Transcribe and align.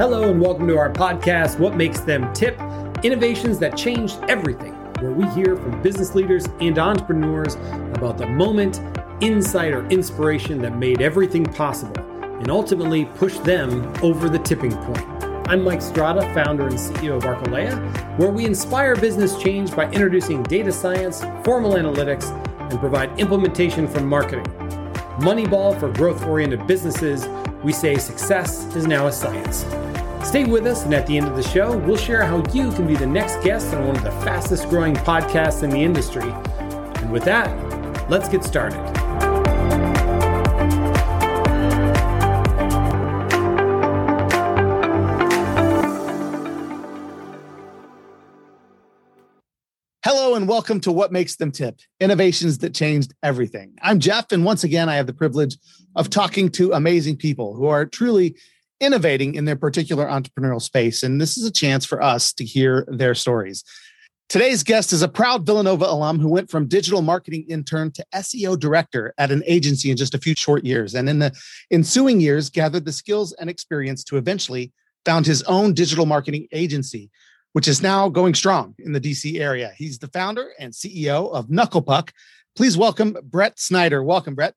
Hello, 0.00 0.30
and 0.30 0.40
welcome 0.40 0.66
to 0.66 0.78
our 0.78 0.90
podcast, 0.90 1.58
What 1.58 1.76
Makes 1.76 2.00
Them 2.00 2.32
Tip 2.32 2.58
Innovations 3.04 3.58
That 3.58 3.76
Changed 3.76 4.18
Everything, 4.30 4.72
where 5.02 5.10
we 5.10 5.28
hear 5.34 5.56
from 5.56 5.82
business 5.82 6.14
leaders 6.14 6.46
and 6.58 6.78
entrepreneurs 6.78 7.56
about 7.92 8.16
the 8.16 8.26
moment, 8.26 8.80
insight, 9.20 9.74
or 9.74 9.86
inspiration 9.88 10.62
that 10.62 10.74
made 10.78 11.02
everything 11.02 11.44
possible 11.44 12.00
and 12.22 12.50
ultimately 12.50 13.04
pushed 13.16 13.44
them 13.44 13.92
over 14.02 14.30
the 14.30 14.38
tipping 14.38 14.74
point. 14.74 15.06
I'm 15.50 15.62
Mike 15.62 15.82
Strada, 15.82 16.22
founder 16.32 16.68
and 16.68 16.78
CEO 16.78 17.18
of 17.18 17.24
Arcalea, 17.24 17.76
where 18.18 18.30
we 18.30 18.46
inspire 18.46 18.96
business 18.96 19.36
change 19.36 19.76
by 19.76 19.84
introducing 19.90 20.42
data 20.44 20.72
science, 20.72 21.20
formal 21.44 21.72
analytics, 21.72 22.30
and 22.70 22.80
provide 22.80 23.20
implementation 23.20 23.86
from 23.86 24.06
marketing. 24.06 24.46
Moneyball 25.18 25.78
for 25.78 25.92
growth 25.92 26.24
oriented 26.24 26.66
businesses, 26.66 27.28
we 27.62 27.74
say 27.74 27.98
success 27.98 28.64
is 28.74 28.86
now 28.86 29.06
a 29.06 29.12
science. 29.12 29.66
Stay 30.22 30.44
with 30.44 30.66
us, 30.66 30.84
and 30.84 30.94
at 30.94 31.06
the 31.06 31.16
end 31.16 31.26
of 31.26 31.34
the 31.34 31.42
show, 31.42 31.76
we'll 31.78 31.96
share 31.96 32.24
how 32.24 32.36
you 32.52 32.70
can 32.72 32.86
be 32.86 32.94
the 32.94 33.06
next 33.06 33.42
guest 33.42 33.74
on 33.74 33.86
one 33.86 33.96
of 33.96 34.04
the 34.04 34.10
fastest 34.10 34.68
growing 34.68 34.94
podcasts 34.94 35.62
in 35.62 35.70
the 35.70 35.82
industry. 35.82 36.30
And 37.00 37.10
with 37.10 37.24
that, 37.24 37.48
let's 38.08 38.28
get 38.28 38.44
started. 38.44 38.78
Hello 50.04 50.34
and 50.36 50.46
welcome 50.46 50.80
to 50.82 50.92
What 50.92 51.10
Makes 51.10 51.36
Them 51.36 51.50
Tip 51.50 51.80
Innovations 51.98 52.58
that 52.58 52.74
Changed 52.74 53.14
Everything. 53.22 53.74
I'm 53.82 53.98
Jeff, 53.98 54.30
and 54.30 54.44
once 54.44 54.62
again, 54.64 54.88
I 54.88 54.94
have 54.94 55.06
the 55.06 55.12
privilege 55.12 55.56
of 55.96 56.08
talking 56.08 56.50
to 56.50 56.72
amazing 56.72 57.16
people 57.16 57.54
who 57.54 57.66
are 57.66 57.84
truly 57.84 58.36
innovating 58.80 59.34
in 59.34 59.44
their 59.44 59.56
particular 59.56 60.06
entrepreneurial 60.06 60.60
space. 60.60 61.02
And 61.02 61.20
this 61.20 61.36
is 61.36 61.44
a 61.44 61.52
chance 61.52 61.84
for 61.84 62.02
us 62.02 62.32
to 62.34 62.44
hear 62.44 62.84
their 62.88 63.14
stories. 63.14 63.64
Today's 64.30 64.62
guest 64.62 64.92
is 64.92 65.02
a 65.02 65.08
proud 65.08 65.44
Villanova 65.44 65.86
alum 65.86 66.20
who 66.20 66.28
went 66.28 66.50
from 66.50 66.68
digital 66.68 67.02
marketing 67.02 67.46
intern 67.48 67.90
to 67.92 68.06
SEO 68.14 68.58
director 68.58 69.12
at 69.18 69.32
an 69.32 69.42
agency 69.44 69.90
in 69.90 69.96
just 69.96 70.14
a 70.14 70.18
few 70.18 70.36
short 70.36 70.64
years. 70.64 70.94
And 70.94 71.08
in 71.08 71.18
the 71.18 71.32
ensuing 71.72 72.20
years, 72.20 72.48
gathered 72.48 72.84
the 72.84 72.92
skills 72.92 73.32
and 73.34 73.50
experience 73.50 74.04
to 74.04 74.16
eventually 74.16 74.72
found 75.04 75.26
his 75.26 75.42
own 75.44 75.74
digital 75.74 76.06
marketing 76.06 76.46
agency, 76.52 77.10
which 77.54 77.66
is 77.66 77.82
now 77.82 78.08
going 78.08 78.34
strong 78.34 78.74
in 78.78 78.92
the 78.92 79.00
DC 79.00 79.40
area. 79.40 79.72
He's 79.76 79.98
the 79.98 80.08
founder 80.08 80.50
and 80.60 80.72
CEO 80.72 81.32
of 81.32 81.48
Knucklepuck. 81.48 82.10
Please 82.54 82.78
welcome 82.78 83.16
Brett 83.24 83.58
Snyder. 83.58 84.02
Welcome, 84.04 84.36
Brett. 84.36 84.54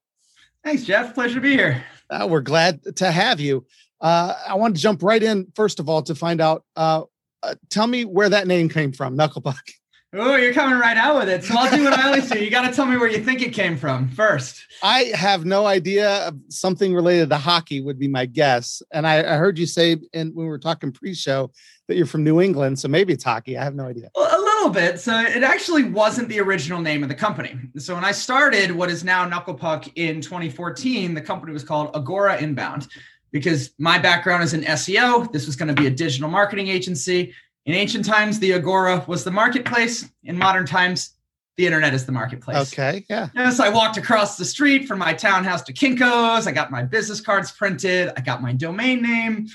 Thanks, 0.63 0.83
Jeff. 0.83 1.15
Pleasure 1.15 1.35
to 1.35 1.41
be 1.41 1.53
here. 1.53 1.83
Uh, 2.11 2.27
we're 2.29 2.41
glad 2.41 2.95
to 2.97 3.11
have 3.11 3.39
you. 3.39 3.65
Uh, 4.03 4.35
I 4.49 4.55
want 4.55 4.75
to 4.75 4.81
jump 4.81 5.01
right 5.01 5.23
in, 5.23 5.47
first 5.55 5.79
of 5.79 5.87
all, 5.87 6.03
to 6.03 6.13
find 6.13 6.41
out. 6.41 6.65
Uh, 6.75 7.03
uh, 7.41 7.55
tell 7.69 7.87
me 7.87 8.05
where 8.05 8.29
that 8.29 8.47
name 8.47 8.69
came 8.69 8.91
from, 8.91 9.17
Knucklepuck. 9.17 9.59
Oh, 10.15 10.35
you're 10.35 10.53
coming 10.53 10.77
right 10.77 10.95
out 10.95 11.15
with 11.15 11.27
it. 11.27 11.43
So 11.43 11.55
I'll 11.57 11.75
do 11.75 11.85
what 11.85 11.93
I 11.93 12.05
always 12.05 12.29
do. 12.29 12.37
You 12.37 12.51
got 12.51 12.69
to 12.69 12.75
tell 12.75 12.85
me 12.85 12.97
where 12.97 13.09
you 13.09 13.23
think 13.23 13.41
it 13.41 13.51
came 13.51 13.75
from 13.75 14.09
first. 14.09 14.63
I 14.83 15.05
have 15.15 15.43
no 15.43 15.65
idea. 15.65 16.31
Something 16.49 16.93
related 16.93 17.31
to 17.31 17.37
hockey 17.37 17.81
would 17.81 17.97
be 17.97 18.07
my 18.07 18.27
guess. 18.27 18.83
And 18.91 19.07
I, 19.07 19.21
I 19.21 19.37
heard 19.37 19.57
you 19.57 19.65
say, 19.65 19.97
and 20.13 20.35
when 20.35 20.45
we 20.45 20.49
were 20.51 20.59
talking 20.59 20.91
pre-show, 20.91 21.49
that 21.87 21.97
you're 21.97 22.05
from 22.05 22.23
New 22.23 22.39
England, 22.39 22.79
so 22.79 22.87
maybe 22.87 23.11
it's 23.11 23.23
hockey. 23.23 23.57
I 23.57 23.63
have 23.63 23.75
no 23.75 23.85
idea. 23.85 24.09
Well, 24.15 24.29
a 24.29 24.39
little 24.39 24.69
bit. 24.69 24.99
So 24.99 25.19
it 25.19 25.43
actually 25.43 25.83
wasn't 25.83 26.29
the 26.29 26.39
original 26.39 26.79
name 26.79 27.03
of 27.03 27.09
the 27.09 27.15
company. 27.15 27.57
So 27.77 27.95
when 27.95 28.05
I 28.05 28.11
started 28.11 28.71
what 28.71 28.89
is 28.89 29.03
now 29.03 29.27
Knucklepuck 29.27 29.91
in 29.95 30.21
2014, 30.21 31.13
the 31.13 31.21
company 31.21 31.51
was 31.51 31.63
called 31.63 31.89
Agora 31.95 32.37
Inbound 32.37 32.87
because 33.33 33.71
my 33.79 33.97
background 33.97 34.43
is 34.43 34.53
in 34.53 34.61
SEO. 34.61 35.29
This 35.33 35.45
was 35.45 35.57
going 35.57 35.67
to 35.67 35.73
be 35.73 35.87
a 35.87 35.89
digital 35.89 36.29
marketing 36.29 36.69
agency. 36.69 37.33
In 37.65 37.73
ancient 37.73 38.05
times, 38.05 38.39
the 38.39 38.53
Agora 38.53 39.03
was 39.07 39.23
the 39.25 39.31
marketplace. 39.31 40.09
In 40.23 40.37
modern 40.37 40.65
times, 40.65 41.15
the 41.57 41.65
internet 41.65 41.93
is 41.93 42.05
the 42.05 42.11
marketplace. 42.11 42.71
Okay, 42.71 43.05
yeah. 43.09 43.29
Yes, 43.35 43.59
I 43.59 43.69
walked 43.69 43.97
across 43.97 44.37
the 44.37 44.45
street 44.45 44.87
from 44.87 44.99
my 44.99 45.13
townhouse 45.13 45.63
to 45.63 45.73
Kinko's. 45.73 46.45
I 46.45 46.51
got 46.51 46.71
my 46.71 46.83
business 46.83 47.21
cards 47.21 47.51
printed. 47.51 48.11
I 48.15 48.21
got 48.21 48.41
my 48.41 48.53
domain 48.53 49.01
name. 49.01 49.47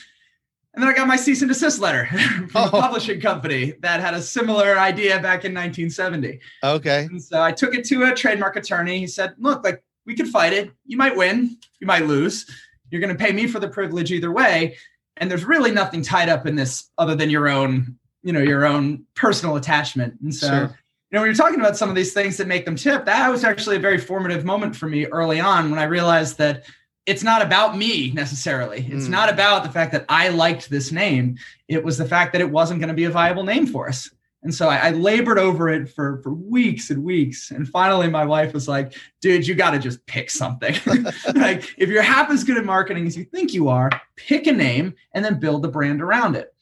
And 0.74 0.82
then 0.82 0.88
I 0.88 0.92
got 0.92 1.08
my 1.08 1.16
cease 1.16 1.40
and 1.42 1.48
desist 1.48 1.80
letter 1.80 2.06
from 2.48 2.50
oh. 2.56 2.66
a 2.66 2.70
publishing 2.70 3.20
company 3.20 3.74
that 3.80 4.00
had 4.00 4.14
a 4.14 4.22
similar 4.22 4.78
idea 4.78 5.14
back 5.16 5.44
in 5.44 5.54
1970. 5.54 6.40
Okay. 6.64 7.04
And 7.10 7.22
so 7.22 7.42
I 7.42 7.52
took 7.52 7.74
it 7.74 7.84
to 7.86 8.04
a 8.04 8.14
trademark 8.14 8.56
attorney. 8.56 8.98
He 8.98 9.06
said, 9.06 9.34
look, 9.38 9.64
like 9.64 9.82
we 10.06 10.16
could 10.16 10.28
fight 10.28 10.52
it. 10.52 10.70
You 10.84 10.96
might 10.96 11.16
win, 11.16 11.58
you 11.80 11.86
might 11.86 12.06
lose. 12.06 12.46
You're 12.90 13.00
going 13.00 13.16
to 13.16 13.24
pay 13.24 13.32
me 13.32 13.46
for 13.46 13.60
the 13.60 13.68
privilege 13.68 14.12
either 14.12 14.32
way. 14.32 14.76
And 15.16 15.30
there's 15.30 15.44
really 15.44 15.72
nothing 15.72 16.02
tied 16.02 16.28
up 16.28 16.46
in 16.46 16.56
this 16.56 16.90
other 16.96 17.14
than 17.14 17.30
your 17.30 17.48
own, 17.48 17.98
you 18.22 18.32
know, 18.32 18.40
your 18.40 18.66
own 18.66 19.04
personal 19.14 19.56
attachment. 19.56 20.14
And 20.22 20.34
so, 20.34 20.48
sure. 20.48 20.60
you 20.60 20.68
know, 21.12 21.20
when 21.20 21.26
you're 21.26 21.34
talking 21.34 21.60
about 21.60 21.76
some 21.76 21.88
of 21.88 21.96
these 21.96 22.12
things 22.12 22.36
that 22.36 22.46
make 22.46 22.64
them 22.64 22.76
tip, 22.76 23.04
that 23.04 23.28
was 23.28 23.44
actually 23.44 23.76
a 23.76 23.80
very 23.80 23.98
formative 23.98 24.44
moment 24.44 24.76
for 24.76 24.86
me 24.86 25.06
early 25.06 25.40
on 25.40 25.70
when 25.70 25.78
I 25.78 25.84
realized 25.84 26.38
that 26.38 26.64
it's 27.06 27.22
not 27.22 27.40
about 27.40 27.76
me 27.76 28.12
necessarily. 28.12 28.86
It's 28.90 29.06
mm. 29.06 29.10
not 29.10 29.30
about 29.32 29.64
the 29.64 29.70
fact 29.70 29.92
that 29.92 30.04
I 30.08 30.28
liked 30.28 30.68
this 30.68 30.92
name. 30.92 31.38
It 31.66 31.82
was 31.82 31.96
the 31.96 32.04
fact 32.04 32.32
that 32.32 32.42
it 32.42 32.50
wasn't 32.50 32.80
going 32.80 32.90
to 32.90 32.94
be 32.94 33.04
a 33.04 33.10
viable 33.10 33.44
name 33.44 33.66
for 33.66 33.88
us. 33.88 34.10
And 34.48 34.54
so 34.54 34.70
I, 34.70 34.76
I, 34.76 34.90
labored 34.92 35.38
over 35.38 35.68
it 35.68 35.90
for, 35.90 36.22
for 36.22 36.32
weeks 36.32 36.88
and 36.88 37.04
weeks. 37.04 37.50
And 37.50 37.68
finally, 37.68 38.08
my 38.08 38.24
wife 38.24 38.54
was 38.54 38.66
like, 38.66 38.94
dude, 39.20 39.46
you 39.46 39.54
got 39.54 39.72
to 39.72 39.78
just 39.78 40.06
pick 40.06 40.30
something. 40.30 40.74
like, 41.34 41.74
if 41.76 41.90
you're 41.90 42.00
half 42.00 42.30
as 42.30 42.44
good 42.44 42.56
at 42.56 42.64
marketing 42.64 43.06
as 43.06 43.14
you 43.14 43.24
think 43.24 43.52
you 43.52 43.68
are, 43.68 43.90
pick 44.16 44.46
a 44.46 44.52
name 44.52 44.94
and 45.12 45.22
then 45.22 45.38
build 45.38 45.60
the 45.60 45.68
brand 45.68 46.00
around 46.00 46.34
it. 46.34 46.54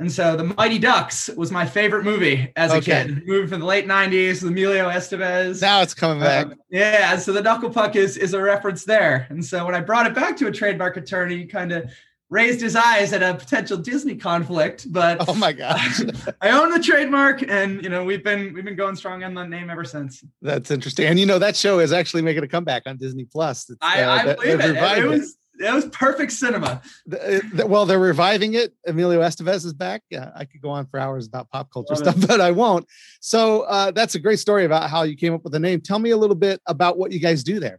And 0.00 0.10
so 0.10 0.34
The 0.34 0.52
Mighty 0.58 0.80
Ducks 0.80 1.28
was 1.36 1.52
my 1.52 1.64
favorite 1.64 2.02
movie 2.02 2.52
as 2.56 2.72
a 2.72 2.78
okay. 2.78 3.04
kid. 3.04 3.22
Movie 3.24 3.46
from 3.46 3.60
the 3.60 3.66
late 3.66 3.86
90s 3.86 4.42
with 4.42 4.50
Emilio 4.50 4.90
Estevez. 4.90 5.62
Now 5.62 5.80
it's 5.80 5.94
coming 5.94 6.18
back. 6.18 6.46
Um, 6.46 6.54
yeah. 6.70 7.16
So 7.18 7.32
the 7.32 7.40
Knucklepuck 7.40 7.94
is, 7.94 8.16
is 8.16 8.34
a 8.34 8.42
reference 8.42 8.84
there. 8.84 9.28
And 9.30 9.44
so 9.44 9.64
when 9.64 9.76
I 9.76 9.80
brought 9.80 10.08
it 10.08 10.14
back 10.16 10.36
to 10.38 10.48
a 10.48 10.50
trademark 10.50 10.96
attorney, 10.96 11.46
kind 11.46 11.70
of 11.70 11.88
raised 12.32 12.62
his 12.62 12.74
eyes 12.74 13.12
at 13.12 13.22
a 13.22 13.34
potential 13.34 13.76
Disney 13.76 14.16
conflict, 14.16 14.90
but 14.90 15.28
oh 15.28 15.34
my 15.34 15.52
gosh, 15.52 16.00
I 16.40 16.50
own 16.50 16.70
the 16.70 16.80
trademark, 16.80 17.42
and 17.42 17.82
you 17.84 17.90
know 17.90 18.04
we've 18.04 18.24
been 18.24 18.54
we've 18.54 18.64
been 18.64 18.74
going 18.74 18.96
strong 18.96 19.22
on 19.22 19.34
the 19.34 19.44
name 19.44 19.68
ever 19.68 19.84
since. 19.84 20.24
That's 20.40 20.70
interesting, 20.70 21.06
and 21.06 21.20
you 21.20 21.26
know 21.26 21.38
that 21.38 21.54
show 21.54 21.78
is 21.78 21.92
actually 21.92 22.22
making 22.22 22.42
a 22.42 22.48
comeback 22.48 22.84
on 22.86 22.96
Disney 22.96 23.26
Plus. 23.26 23.70
I, 23.80 24.02
uh, 24.02 24.10
I 24.10 24.34
believe 24.34 24.60
it. 24.60 24.76
It 24.98 25.06
was 25.06 25.36
it 25.60 25.72
was 25.72 25.84
perfect 25.86 26.32
cinema. 26.32 26.80
The, 27.06 27.42
the, 27.52 27.66
well, 27.66 27.84
they're 27.84 27.98
reviving 27.98 28.54
it. 28.54 28.72
Emilio 28.86 29.20
Estevez 29.20 29.66
is 29.66 29.74
back. 29.74 30.02
Yeah, 30.10 30.30
I 30.34 30.46
could 30.46 30.62
go 30.62 30.70
on 30.70 30.86
for 30.86 30.98
hours 30.98 31.26
about 31.26 31.50
pop 31.50 31.70
culture 31.70 31.94
Love 31.94 32.02
stuff, 32.02 32.16
it. 32.16 32.26
but 32.28 32.40
I 32.40 32.50
won't. 32.50 32.86
So 33.20 33.62
uh, 33.62 33.90
that's 33.90 34.14
a 34.14 34.18
great 34.18 34.38
story 34.38 34.64
about 34.64 34.88
how 34.88 35.02
you 35.02 35.16
came 35.16 35.34
up 35.34 35.44
with 35.44 35.52
the 35.52 35.60
name. 35.60 35.80
Tell 35.80 35.98
me 35.98 36.10
a 36.10 36.16
little 36.16 36.34
bit 36.34 36.60
about 36.66 36.96
what 36.96 37.12
you 37.12 37.20
guys 37.20 37.44
do 37.44 37.60
there. 37.60 37.78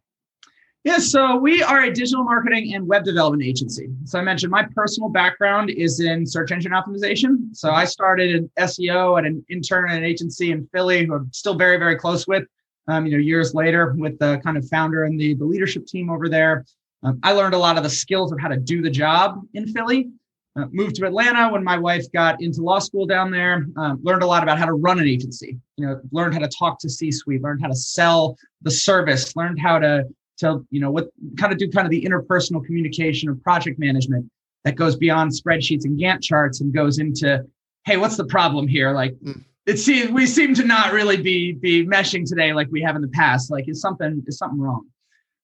Yeah, 0.83 0.97
so 0.97 1.38
we 1.38 1.63
are 1.63 1.83
a 1.83 1.94
digital 1.94 2.25
marketing 2.25 2.75
and 2.75 2.85
web 2.85 3.05
development 3.05 3.41
agency. 3.41 3.88
So 4.03 4.19
I 4.19 4.21
mentioned 4.21 4.51
my 4.51 4.66
personal 4.75 5.07
background 5.07 5.69
is 5.69 6.01
in 6.01 6.25
search 6.25 6.51
engine 6.51 6.73
optimization. 6.73 7.55
So 7.55 7.71
I 7.71 7.85
started 7.85 8.35
in 8.35 8.51
SEO 8.59 9.17
at 9.17 9.25
an 9.25 9.45
intern 9.49 9.89
at 9.89 9.97
an 9.97 10.03
agency 10.03 10.51
in 10.51 10.67
Philly, 10.73 11.05
who 11.05 11.16
I'm 11.16 11.31
still 11.31 11.55
very, 11.55 11.77
very 11.77 11.95
close 11.95 12.27
with. 12.27 12.43
Um, 12.89 13.05
you 13.05 13.13
know, 13.13 13.19
years 13.19 13.53
later, 13.53 13.95
with 13.97 14.19
the 14.19 14.41
kind 14.43 14.57
of 14.57 14.67
founder 14.67 15.05
and 15.05 15.17
the, 15.17 15.35
the 15.35 15.45
leadership 15.45 15.88
team 15.88 16.09
over 16.09 16.27
there, 16.27 16.66
um, 17.01 17.17
I 17.23 17.31
learned 17.31 17.53
a 17.53 17.57
lot 17.57 17.77
of 17.77 17.83
the 17.83 17.89
skills 17.89 18.33
of 18.33 18.41
how 18.41 18.49
to 18.49 18.57
do 18.57 18.81
the 18.81 18.89
job 18.89 19.39
in 19.53 19.67
Philly. 19.67 20.09
Uh, 20.57 20.66
moved 20.72 20.95
to 20.97 21.05
Atlanta 21.05 21.49
when 21.49 21.63
my 21.63 21.77
wife 21.77 22.11
got 22.11 22.41
into 22.41 22.61
law 22.61 22.79
school 22.79 23.05
down 23.05 23.31
there. 23.31 23.66
Um, 23.77 23.99
learned 24.03 24.22
a 24.22 24.27
lot 24.27 24.43
about 24.43 24.59
how 24.59 24.66
to 24.66 24.73
run 24.73 24.99
an 24.99 25.07
agency. 25.07 25.57
You 25.77 25.88
know, 25.88 26.01
learned 26.11 26.33
how 26.33 26.41
to 26.41 26.49
talk 26.49 26.77
to 26.79 26.89
C-suite. 26.89 27.41
Learned 27.41 27.61
how 27.61 27.69
to 27.69 27.75
sell 27.75 28.38
the 28.61 28.69
service. 28.69 29.33
Learned 29.38 29.59
how 29.59 29.79
to 29.79 30.03
to 30.38 30.66
you 30.69 30.79
know 30.79 30.91
what 30.91 31.09
kind 31.38 31.51
of 31.51 31.59
do 31.59 31.69
kind 31.69 31.85
of 31.85 31.91
the 31.91 32.03
interpersonal 32.03 32.63
communication 32.63 33.29
of 33.29 33.41
project 33.43 33.79
management 33.79 34.29
that 34.63 34.75
goes 34.75 34.96
beyond 34.96 35.31
spreadsheets 35.31 35.85
and 35.85 35.99
Gantt 35.99 36.22
charts 36.22 36.61
and 36.61 36.73
goes 36.73 36.99
into 36.99 37.46
hey 37.85 37.97
what's 37.97 38.17
the 38.17 38.25
problem 38.25 38.67
here? 38.67 38.91
Like 38.91 39.13
mm. 39.16 39.43
it 39.66 39.78
seems 39.78 40.11
we 40.11 40.25
seem 40.25 40.53
to 40.55 40.63
not 40.63 40.93
really 40.93 41.17
be 41.17 41.53
be 41.53 41.85
meshing 41.85 42.28
today 42.28 42.53
like 42.53 42.67
we 42.72 42.81
have 42.81 42.96
in 42.96 43.02
the 43.02 43.09
past. 43.09 43.52
Like 43.52 43.67
is 43.67 43.81
something 43.81 44.23
is 44.28 44.37
something 44.37 44.59
wrong? 44.59 44.85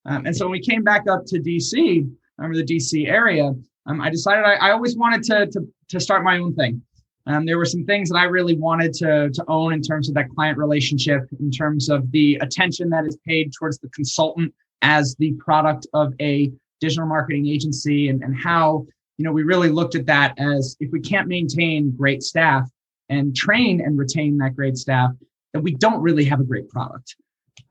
Um, 0.06 0.26
and 0.26 0.36
so 0.36 0.46
when 0.46 0.54
we 0.54 0.62
came 0.62 0.84
back 0.84 1.08
up 1.10 1.26
to 1.28 1.40
DC 1.40 2.10
I 2.40 2.42
remember 2.42 2.66
the 2.66 2.76
DC 2.76 3.08
area 3.08 3.54
um, 3.86 4.02
I 4.02 4.10
decided 4.10 4.46
I, 4.46 4.54
I 4.56 4.72
always 4.72 4.96
wanted 4.96 5.24
to, 5.24 5.48
to 5.48 5.68
to 5.90 6.00
start 6.00 6.24
my 6.24 6.38
own 6.38 6.56
thing. 6.56 6.82
Um, 7.26 7.46
there 7.46 7.58
were 7.58 7.66
some 7.66 7.86
things 7.86 8.10
that 8.10 8.18
I 8.18 8.24
really 8.24 8.56
wanted 8.56 8.94
to, 8.96 9.30
to 9.30 9.46
own 9.48 9.74
in 9.74 9.82
terms 9.82 10.10
of 10.10 10.16
that 10.16 10.30
client 10.30 10.58
relationship, 10.58 11.28
in 11.40 11.52
terms 11.52 11.90
of 11.90 12.10
the 12.12 12.40
attention 12.42 12.90
that 12.90 13.06
is 13.06 13.18
paid 13.28 13.52
towards 13.54 13.78
the 13.78 13.90
consultant 13.90 14.54
as 14.82 15.16
the 15.20 15.34
product 15.34 15.88
of 15.94 16.14
a 16.22 16.52
digital 16.80 17.06
marketing 17.06 17.48
agency 17.48 18.10
and, 18.10 18.24
and 18.24 18.36
how 18.38 18.86
you 19.18 19.26
know 19.26 19.32
we 19.32 19.44
really 19.44 19.70
looked 19.70 19.96
at 19.96 20.06
that 20.06 20.34
as 20.40 20.78
if 20.80 20.92
we 20.92 21.00
can't 21.00 21.28
maintain 21.28 21.92
great 21.92 22.24
staff 22.24 22.70
and 23.10 23.36
train 23.36 23.82
and 23.82 23.98
retain 23.98 24.38
that 24.38 24.56
great 24.56 24.78
staff 24.78 25.12
then 25.54 25.64
we 25.64 25.74
don't 25.76 26.02
really 26.02 26.24
have 26.24 26.40
a 26.40 26.44
great 26.44 26.70
product 26.70 27.16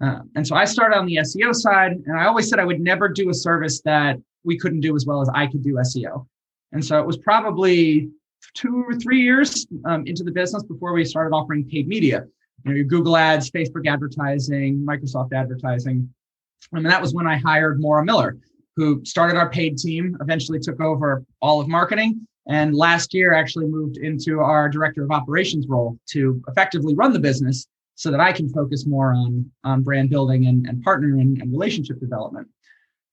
uh, 0.02 0.20
and 0.36 0.46
so 0.46 0.54
i 0.54 0.64
started 0.64 0.96
on 0.96 1.06
the 1.06 1.16
seo 1.16 1.54
side 1.54 1.92
and 1.92 2.18
i 2.18 2.26
always 2.26 2.48
said 2.48 2.58
i 2.58 2.64
would 2.64 2.80
never 2.80 3.08
do 3.08 3.30
a 3.30 3.34
service 3.34 3.80
that 3.82 4.16
we 4.44 4.58
couldn't 4.58 4.80
do 4.80 4.94
as 4.94 5.06
well 5.06 5.22
as 5.22 5.30
i 5.34 5.46
could 5.46 5.62
do 5.62 5.74
seo 5.74 6.26
And 6.72 6.84
so 6.84 7.00
it 7.00 7.06
was 7.06 7.16
probably 7.16 8.10
two 8.54 8.84
or 8.86 8.94
three 8.94 9.20
years 9.20 9.66
um, 9.84 10.06
into 10.06 10.24
the 10.24 10.30
business 10.30 10.62
before 10.62 10.92
we 10.92 11.04
started 11.04 11.34
offering 11.34 11.64
paid 11.64 11.88
media. 11.88 12.24
You 12.64 12.70
know, 12.70 12.76
your 12.76 12.86
Google 12.86 13.16
ads, 13.16 13.50
Facebook 13.50 13.86
advertising, 13.86 14.84
Microsoft 14.84 15.32
advertising. 15.32 16.12
And 16.72 16.86
that 16.86 17.00
was 17.00 17.14
when 17.14 17.26
I 17.26 17.36
hired 17.36 17.80
Maura 17.80 18.04
Miller, 18.04 18.36
who 18.76 19.04
started 19.04 19.36
our 19.36 19.50
paid 19.50 19.78
team, 19.78 20.16
eventually 20.20 20.58
took 20.58 20.80
over 20.80 21.24
all 21.40 21.60
of 21.60 21.68
marketing, 21.68 22.26
and 22.48 22.74
last 22.74 23.12
year 23.12 23.34
actually 23.34 23.66
moved 23.66 23.98
into 23.98 24.40
our 24.40 24.68
director 24.68 25.02
of 25.02 25.10
operations 25.10 25.66
role 25.68 25.98
to 26.10 26.42
effectively 26.48 26.94
run 26.94 27.12
the 27.12 27.18
business 27.18 27.66
so 27.94 28.10
that 28.10 28.20
I 28.20 28.32
can 28.32 28.48
focus 28.48 28.86
more 28.86 29.12
on, 29.12 29.50
on 29.64 29.82
brand 29.82 30.10
building 30.10 30.46
and, 30.46 30.66
and 30.66 30.82
partner 30.82 31.18
and, 31.18 31.42
and 31.42 31.50
relationship 31.50 31.98
development. 31.98 32.46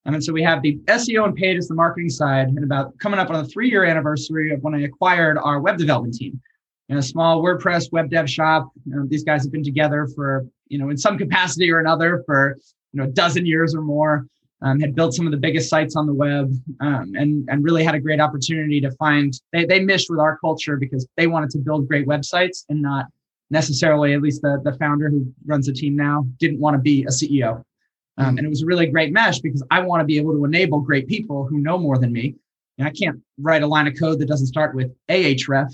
And 0.06 0.24
so 0.24 0.32
we 0.32 0.44
have 0.44 0.62
the 0.62 0.78
SEO 0.86 1.26
and 1.26 1.36
paid 1.36 1.58
as 1.58 1.68
the 1.68 1.74
marketing 1.74 2.10
side, 2.10 2.50
and 2.50 2.64
about 2.64 2.98
coming 3.00 3.20
up 3.20 3.32
on 3.32 3.44
the 3.44 3.50
three 3.50 3.70
year 3.70 3.84
anniversary 3.84 4.54
of 4.54 4.62
when 4.62 4.76
I 4.76 4.84
acquired 4.84 5.38
our 5.40 5.60
web 5.60 5.78
development 5.78 6.14
team. 6.14 6.40
In 6.90 6.98
a 6.98 7.02
small 7.02 7.42
WordPress 7.42 7.92
web 7.92 8.12
dev 8.12 8.30
shop, 8.30 8.70
you 8.86 8.96
know, 8.96 9.08
these 9.08 9.24
guys 9.24 9.44
have 9.44 9.52
been 9.52 9.64
together 9.64 10.08
for, 10.14 10.46
you 10.68 10.78
know, 10.78 10.90
in 10.90 10.98
some 10.98 11.18
capacity 11.18 11.72
or 11.72 11.80
another 11.80 12.22
for, 12.28 12.60
you 12.96 13.02
know, 13.02 13.08
a 13.08 13.12
dozen 13.12 13.46
years 13.46 13.76
or 13.76 13.82
more. 13.82 14.28
Um, 14.62 14.80
had 14.80 14.96
built 14.96 15.14
some 15.14 15.28
of 15.28 15.32
the 15.32 15.38
biggest 15.38 15.70
sites 15.70 15.98
on 15.98 16.08
the 16.08 16.14
web 16.14 16.52
um, 16.80 17.14
and, 17.16 17.48
and 17.50 17.64
really 17.64 17.84
had 17.84 17.94
a 17.94 18.00
great 18.00 18.22
opportunity 18.22 18.80
to 18.80 18.90
find 18.92 19.40
they, 19.52 19.66
they 19.66 19.82
meshed 19.82 20.10
with 20.10 20.18
our 20.18 20.38
culture 20.38 20.78
because 20.78 21.06
they 21.18 21.28
wanted 21.28 21.50
to 21.52 21.58
build 21.58 21.90
great 21.90 22.08
websites 22.08 22.64
and 22.70 22.82
not 22.82 23.08
necessarily 23.52 24.14
at 24.14 24.22
least 24.22 24.42
the, 24.42 24.62
the 24.64 24.72
founder 24.78 25.10
who 25.10 25.32
runs 25.46 25.66
the 25.66 25.74
team 25.74 25.96
now 25.96 26.26
didn't 26.40 26.60
want 26.60 26.74
to 26.74 26.82
be 26.82 27.04
a 27.04 27.10
ceo 27.10 27.64
um, 28.18 28.28
mm-hmm. 28.28 28.38
and 28.38 28.46
it 28.46 28.50
was 28.50 28.64
a 28.64 28.66
really 28.66 28.86
great 28.88 29.12
mesh 29.12 29.40
because 29.40 29.64
I 29.72 29.82
want 29.82 30.02
to 30.02 30.06
be 30.06 30.18
able 30.18 30.34
to 30.34 30.46
enable 30.46 30.80
great 30.80 31.08
people 31.08 31.46
who 31.46 31.60
know 31.60 31.78
more 31.78 31.98
than 31.98 32.12
me. 32.12 32.36
And 32.78 32.88
I 32.88 32.92
can't 32.92 33.22
write 33.40 33.64
a 33.64 33.68
line 33.68 33.88
of 33.88 33.98
code 33.98 34.20
that 34.20 34.28
doesn't 34.28 34.48
start 34.48 34.76
with 34.76 34.94
a 35.10 35.36
href, 35.36 35.74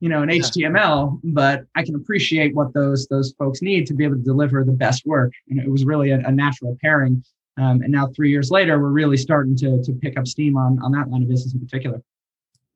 you 0.00 0.08
know, 0.08 0.22
an. 0.22 0.30
HTML, 0.30 1.20
but 1.22 1.64
I 1.76 1.84
can 1.84 1.94
appreciate 1.94 2.54
what 2.54 2.72
those 2.74 3.06
those 3.08 3.32
folks 3.38 3.62
need 3.62 3.86
to 3.86 3.94
be 3.94 4.04
able 4.04 4.16
to 4.16 4.22
deliver 4.22 4.64
the 4.64 4.72
best 4.72 5.06
work. 5.06 5.32
And 5.48 5.60
it 5.60 5.70
was 5.70 5.84
really 5.84 6.10
a, 6.10 6.18
a 6.20 6.32
natural 6.32 6.76
pairing. 6.82 7.22
Um, 7.58 7.82
and 7.82 7.92
now 7.92 8.08
three 8.16 8.30
years 8.30 8.50
later, 8.50 8.80
we're 8.80 8.88
really 8.88 9.18
starting 9.18 9.56
to 9.56 9.82
to 9.82 9.92
pick 9.92 10.18
up 10.18 10.26
steam 10.26 10.56
on 10.56 10.78
on 10.82 10.92
that 10.92 11.08
line 11.10 11.22
of 11.22 11.28
business 11.28 11.54
in 11.54 11.60
particular. 11.60 12.02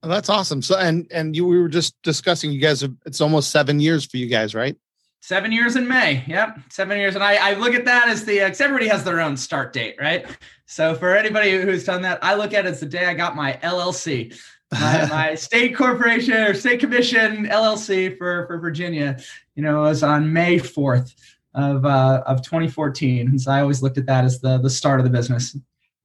Oh, 0.03 0.09
that's 0.09 0.29
awesome. 0.29 0.61
So 0.61 0.77
and 0.79 1.07
and 1.11 1.35
you 1.35 1.47
we 1.47 1.59
were 1.59 1.69
just 1.69 2.01
discussing 2.03 2.53
you 2.53 2.61
guys 2.61 2.83
have, 2.83 2.95
it's 3.07 3.23
almost 3.23 3.51
seven 3.51 3.81
years 3.81 4.05
for 4.05 4.19
you 4.19 4.27
guys, 4.27 4.55
right? 4.55 4.77
Seven 5.23 5.51
years 5.53 5.77
in 5.77 5.89
May. 5.89 6.23
Yep, 6.27 6.59
seven 6.69 6.99
years, 6.99 7.15
and 7.15 7.25
I, 7.25 7.37
I 7.37 7.55
look 7.55 7.73
at 7.73 7.87
that 7.87 8.09
as 8.09 8.27
the 8.27 8.41
because 8.41 8.61
everybody 8.61 8.89
has 8.89 9.05
their 9.05 9.23
own 9.23 9.39
start 9.39 9.73
date, 9.73 9.97
right? 9.99 10.27
So 10.67 10.95
for 10.95 11.17
anybody 11.17 11.53
who's 11.53 11.85
done 11.85 12.03
that, 12.03 12.23
I 12.23 12.35
look 12.35 12.53
at 12.53 12.67
it 12.67 12.69
as 12.69 12.81
the 12.81 12.87
day 12.87 13.07
I 13.07 13.15
got 13.15 13.35
my 13.35 13.59
LLC, 13.63 14.39
my, 14.81 15.07
my 15.07 15.35
state 15.35 15.77
corporation 15.77 16.35
or 16.35 16.55
state 16.55 16.81
commission 16.81 17.47
LLC 17.47 18.17
for 18.17 18.47
for 18.47 18.59
Virginia. 18.59 19.19
You 19.55 19.63
know, 19.63 19.83
was 19.83 20.03
on 20.03 20.33
May 20.33 20.59
fourth 20.59 21.15
of 21.55 21.85
uh, 21.85 22.23
of 22.27 22.43
2014, 22.43 23.29
and 23.29 23.41
so 23.41 23.51
I 23.51 23.61
always 23.61 23.83
looked 23.83 23.99
at 23.99 24.07
that 24.07 24.25
as 24.25 24.41
the 24.41 24.59
the 24.59 24.71
start 24.71 25.01
of 25.01 25.05
the 25.05 25.11
business. 25.11 25.57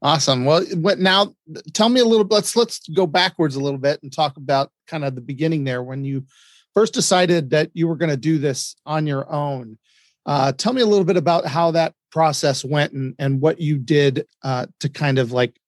Awesome. 0.02 0.46
Well, 0.46 0.64
what 0.76 1.00
now? 1.00 1.36
Tell 1.74 1.90
me 1.90 2.00
a 2.00 2.06
little. 2.06 2.26
Let's 2.30 2.56
let's 2.56 2.88
go 2.90 3.06
backwards 3.06 3.56
a 3.56 3.60
little 3.60 3.80
bit 3.80 4.02
and 4.02 4.14
talk 4.14 4.38
about 4.38 4.72
kind 4.88 5.04
of 5.04 5.16
the 5.16 5.22
beginning 5.22 5.66
there 5.66 5.84
when 5.84 6.06
you 6.06 6.26
first 6.74 6.94
decided 6.94 7.50
that 7.50 7.70
you 7.74 7.88
were 7.88 7.98
going 7.98 8.10
to 8.10 8.18
do 8.18 8.38
this 8.38 8.76
on 8.86 9.08
your 9.08 9.30
own. 9.32 9.78
Uh, 10.26 10.52
tell 10.52 10.74
me 10.74 10.82
a 10.82 10.86
little 10.86 11.06
bit 11.06 11.18
about 11.18 11.46
how 11.46 11.72
that 11.72 11.94
process 12.12 12.64
went 12.64 12.94
and, 12.94 13.16
and 13.20 13.42
what 13.42 13.60
you 13.60 13.78
did 13.78 14.26
uh, 14.44 14.66
to 14.80 14.90
kind 14.90 15.18
of 15.18 15.32
like, 15.32 15.60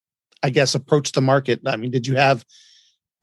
I 0.44 0.50
guess, 0.50 0.76
approach 0.76 1.12
the 1.12 1.22
market. 1.22 1.62
I 1.66 1.76
mean, 1.78 1.92
did 1.92 2.08
you 2.08 2.16
have 2.16 2.46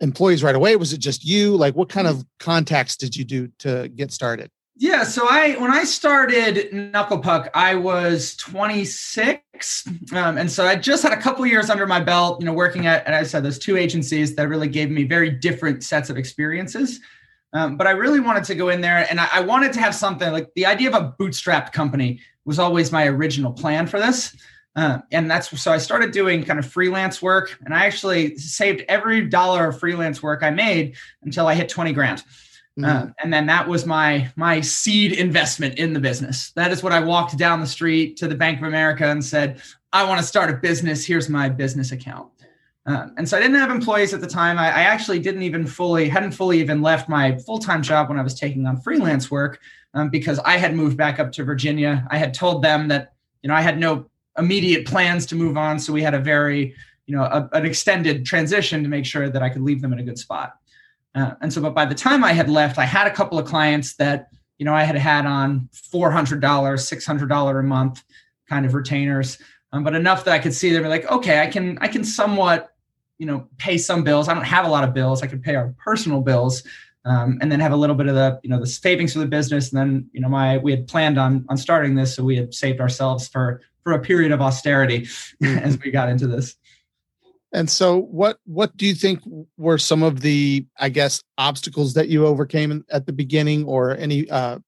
employees 0.01 0.43
right 0.43 0.55
away? 0.55 0.77
Was 0.77 0.93
it 0.93 0.99
just 0.99 1.25
you? 1.25 1.57
Like, 1.57 1.75
what 1.75 1.89
kind 1.89 2.07
of 2.07 2.25
contacts 2.39 2.97
did 2.97 3.17
you 3.17 3.25
do 3.25 3.49
to 3.61 3.89
get 3.89 4.13
started? 4.13 4.51
Yeah, 4.81 5.03
so 5.03 5.27
I 5.29 5.57
when 5.59 5.73
I 5.73 5.83
started 5.83 6.71
Knucklepuck, 6.71 7.51
I 7.53 7.75
was 7.75 8.37
26, 8.37 9.89
um, 10.13 10.39
and 10.39 10.49
so 10.49 10.65
I 10.65 10.77
just 10.77 11.03
had 11.03 11.13
a 11.13 11.21
couple 11.21 11.45
years 11.47 11.69
under 11.69 11.85
my 11.85 11.99
belt. 11.99 12.41
You 12.41 12.47
know, 12.47 12.53
working 12.53 12.87
at, 12.87 13.05
and 13.05 13.13
I 13.13 13.25
said, 13.25 13.43
those 13.43 13.59
two 13.59 13.77
agencies 13.77 14.37
that 14.37 14.49
really 14.49 14.69
gave 14.69 14.89
me 14.89 15.03
very 15.03 15.31
different 15.31 15.83
sets 15.83 16.11
of 16.11 16.17
experiences. 16.17 17.01
Um, 17.53 17.77
but 17.77 17.89
I 17.89 17.93
really 17.93 18.21
wanted 18.21 18.45
to 18.45 18.55
go 18.55 18.69
in 18.69 18.81
there 18.81 19.07
and 19.09 19.19
I, 19.19 19.29
I, 19.33 19.41
wanted 19.41 19.73
to 19.73 19.81
have 19.81 19.95
something 19.95 20.31
like 20.33 20.53
the 20.55 20.67
idea 20.67 20.91
of 20.91 20.95
a 20.95 21.15
bootstrapped 21.19 21.73
company 21.73 22.21
was 22.45 22.59
always 22.59 22.93
my 22.93 23.07
original 23.07 23.53
plan 23.53 23.87
for 23.87 23.99
this. 23.99 24.37
Uh, 24.79 25.01
and 25.11 25.29
that's 25.29 25.61
so 25.61 25.73
I 25.73 25.79
started 25.79 26.13
doing 26.13 26.45
kind 26.45 26.57
of 26.57 26.65
freelance 26.65 27.21
work 27.21 27.59
and 27.65 27.75
I 27.75 27.85
actually 27.85 28.37
saved 28.37 28.85
every 28.89 29.27
dollar 29.27 29.67
of 29.67 29.81
freelance 29.81 30.23
work 30.23 30.45
I 30.45 30.51
made 30.51 30.95
until 31.25 31.49
I 31.49 31.55
hit 31.55 31.69
20 31.69 31.93
grand. 31.93 32.23
Mm-hmm. 32.79 32.85
Uh, 32.85 33.11
and 33.21 33.33
then 33.33 33.47
that 33.47 33.67
was 33.67 33.85
my 33.85 34.31
my 34.37 34.61
seed 34.61 35.11
investment 35.11 35.81
in 35.81 35.95
the 35.95 35.99
business. 35.99 36.53
That 36.53 36.71
is 36.71 36.81
what 36.81 36.93
I 36.93 37.01
walked 37.01 37.37
down 37.37 37.59
the 37.59 37.67
street 37.67 38.17
to 38.19 38.29
the 38.29 38.37
Bank 38.37 38.61
of 38.61 38.69
America 38.69 39.05
and 39.05 39.25
said, 39.25 39.61
I 39.93 40.05
want 40.05 40.21
to 40.21 40.27
start 40.27 40.49
a 40.49 40.55
business. 40.55 41.05
Here's 41.05 41.29
my 41.29 41.49
business 41.49 41.91
account. 41.91 42.31
Um, 42.87 43.15
and 43.19 43.29
so 43.29 43.37
I 43.37 43.41
didn't 43.41 43.57
have 43.57 43.73
employees 43.73 44.15
at 44.15 44.21
the 44.21 44.29
time. 44.29 44.61
I, 44.61 44.69
I, 44.69 44.83
actually 44.83 45.19
didn't 45.19 45.43
even 45.43 45.67
fully, 45.67 46.09
hadn't 46.09 46.33
fully 46.33 46.61
even 46.61 46.81
left 46.81 47.07
my 47.09 47.37
full 47.39 47.59
time 47.59 47.83
job 47.83 48.09
when 48.09 48.19
I 48.19 48.23
was 48.23 48.33
taking 48.33 48.65
on 48.65 48.81
freelance 48.81 49.31
work 49.31 49.61
um, 49.93 50.09
because 50.09 50.39
I 50.39 50.57
had 50.57 50.75
moved 50.75 50.97
back 50.97 51.19
up 51.19 51.33
to 51.33 51.45
Virginia. 51.45 52.07
I 52.11 52.17
had 52.17 52.33
told 52.33 52.63
them 52.63 52.89
that, 52.89 53.13
you 53.43 53.49
know, 53.49 53.55
I 53.55 53.61
had 53.61 53.79
no 53.79 54.09
immediate 54.39 54.87
plans 54.87 55.27
to 55.27 55.35
move 55.35 55.57
on. 55.57 55.79
So 55.79 55.93
we 55.93 56.03
had 56.03 56.15
a 56.15 56.19
very, 56.19 56.75
you 57.07 57.17
know, 57.17 57.23
a, 57.23 57.49
an 57.53 57.67
extended 57.67 58.25
transition 58.25 58.83
to 58.83 58.89
make 58.89 59.05
sure 59.05 59.29
that 59.29 59.43
I 59.43 59.49
could 59.49 59.63
leave 59.63 59.83
them 59.83 59.93
in 59.93 59.99
a 59.99 60.03
good 60.03 60.19
spot. 60.19 60.55
Uh, 61.15 61.33
and 61.41 61.53
so, 61.53 61.61
but 61.61 61.75
by 61.75 61.85
the 61.85 61.95
time 61.95 62.23
I 62.23 62.33
had 62.33 62.49
left, 62.49 62.79
I 62.79 62.85
had 62.85 63.07
a 63.07 63.11
couple 63.11 63.39
of 63.39 63.47
clients 63.47 63.97
that, 63.97 64.29
you 64.59 64.65
know, 64.65 64.75
I 64.75 64.85
had 64.85 64.97
had 64.97 65.27
on 65.27 65.69
$400, 65.75 66.41
$600 66.41 67.59
a 67.59 67.63
month 67.63 68.05
kind 68.49 68.67
of 68.67 68.75
retainers. 68.75 69.39
Um, 69.73 69.85
but 69.85 69.95
enough 69.95 70.25
that 70.25 70.33
I 70.33 70.39
could 70.39 70.55
see 70.55 70.71
them 70.71 70.85
like, 70.85 71.11
okay, 71.11 71.41
I 71.41 71.47
can, 71.47 71.79
I 71.81 71.89
can 71.89 72.05
somewhat 72.05 72.73
you 73.19 73.27
know 73.27 73.49
pay 73.59 73.77
some 73.77 74.05
bills 74.05 74.29
i 74.29 74.35
don't 74.35 74.45
have 74.45 74.65
a 74.65 74.69
lot 74.69 74.85
of 74.85 74.95
bills 74.95 75.23
i 75.23 75.27
could 75.27 75.43
pay 75.43 75.57
our 75.57 75.75
personal 75.77 76.21
bills 76.21 76.63
um, 77.09 77.39
and 77.41 77.51
then 77.51 77.61
have 77.61 77.73
a 77.73 77.77
little 77.77 77.97
bit 77.97 78.07
of 78.07 78.15
the 78.15 78.39
you 78.43 78.51
know 78.51 78.61
the 78.61 78.67
savings 78.67 79.13
for 79.13 79.21
the 79.21 79.27
business. 79.27 79.73
And 79.73 79.81
then 79.81 80.11
you 80.13 80.21
know 80.21 80.29
my 80.29 80.59
we 80.59 80.71
had 80.71 80.87
planned 80.87 81.19
on 81.19 81.45
on 81.49 81.57
starting 81.57 81.95
this 81.95 82.15
so 82.15 82.23
we 82.23 82.37
had 82.37 82.55
saved 82.55 82.81
ourselves 82.81 83.29
for 83.29 83.61
for 83.83 83.93
a 83.93 83.99
period 83.99 84.33
of 84.33 84.41
austerity 84.41 85.01
mm-hmm. 85.43 85.59
as 85.59 85.79
we 85.81 85.91
got 85.91 86.09
into 86.09 86.27
this. 86.27 86.57
And 87.53 87.71
so 87.71 87.99
what 88.03 88.39
what 88.45 88.77
do 88.77 88.87
you 88.87 88.95
think 88.95 89.21
were 89.57 89.79
some 89.79 90.03
of 90.03 90.21
the 90.21 90.67
i 90.79 90.91
guess 90.91 91.23
obstacles 91.39 91.95
that 91.95 92.09
you 92.09 92.27
overcame 92.27 92.85
at 92.91 93.07
the 93.07 93.13
beginning 93.13 93.65
or 93.65 93.97
any 93.97 94.29
uh 94.29 94.59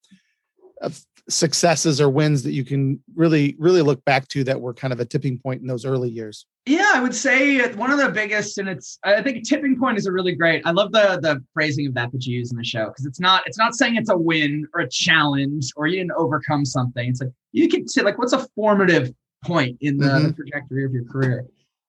successes 1.29 2.01
or 2.01 2.09
wins 2.09 2.43
that 2.43 2.53
you 2.53 2.65
can 2.65 3.03
really 3.15 3.55
really 3.59 3.83
look 3.83 4.03
back 4.07 4.27
to 4.29 4.43
that 4.45 4.61
were 4.61 4.73
kind 4.73 4.95
of 4.95 5.01
a 5.01 5.05
tipping 5.05 5.39
point 5.39 5.61
in 5.61 5.67
those 5.67 5.85
early 5.85 6.09
years 6.09 6.47
yeah 6.67 6.93
i 6.95 7.01
would 7.01 7.15
say 7.15 7.73
one 7.75 7.91
of 7.91 7.99
the 7.99 8.09
biggest 8.09 8.59
and 8.59 8.69
it's 8.69 8.99
i 9.05 9.23
think 9.23 9.47
tipping 9.49 9.79
point 9.79 9.97
is 9.97 10.07
a 10.07 10.13
really 10.13 10.35
great 10.35 10.63
i 10.67 10.71
love 10.71 10.93
the 10.93 11.19
the 11.23 11.43
phrasing 11.55 11.87
of 11.87 11.95
that 11.95 12.13
that 12.13 12.25
you 12.27 12.39
use 12.39 12.51
in 12.51 12.59
the 12.59 12.65
show 12.65 12.87
because 12.87 13.07
it's 13.07 13.21
not 13.21 13.43
it's 13.47 13.59
not 13.59 13.75
saying 13.75 13.97
it's 13.97 14.11
a 14.11 14.17
win 14.17 14.67
or 14.75 14.83
a 14.83 14.89
challenge 14.89 15.71
or 15.77 15.87
you 15.87 15.97
didn't 15.97 16.13
overcome 16.13 16.65
something 16.65 17.09
it's 17.09 17.21
like 17.21 17.31
you 17.53 17.69
can 17.69 17.89
say 17.89 18.03
like 18.03 18.19
what's 18.19 18.33
a 18.33 18.47
formative 18.55 19.13
point 19.45 19.77
in 19.81 19.97
the, 19.97 20.07
mm-hmm. 20.07 20.27
the 20.27 20.33
trajectory 20.35 20.85
of 20.85 20.93
your 20.93 21.05
career 21.05 21.47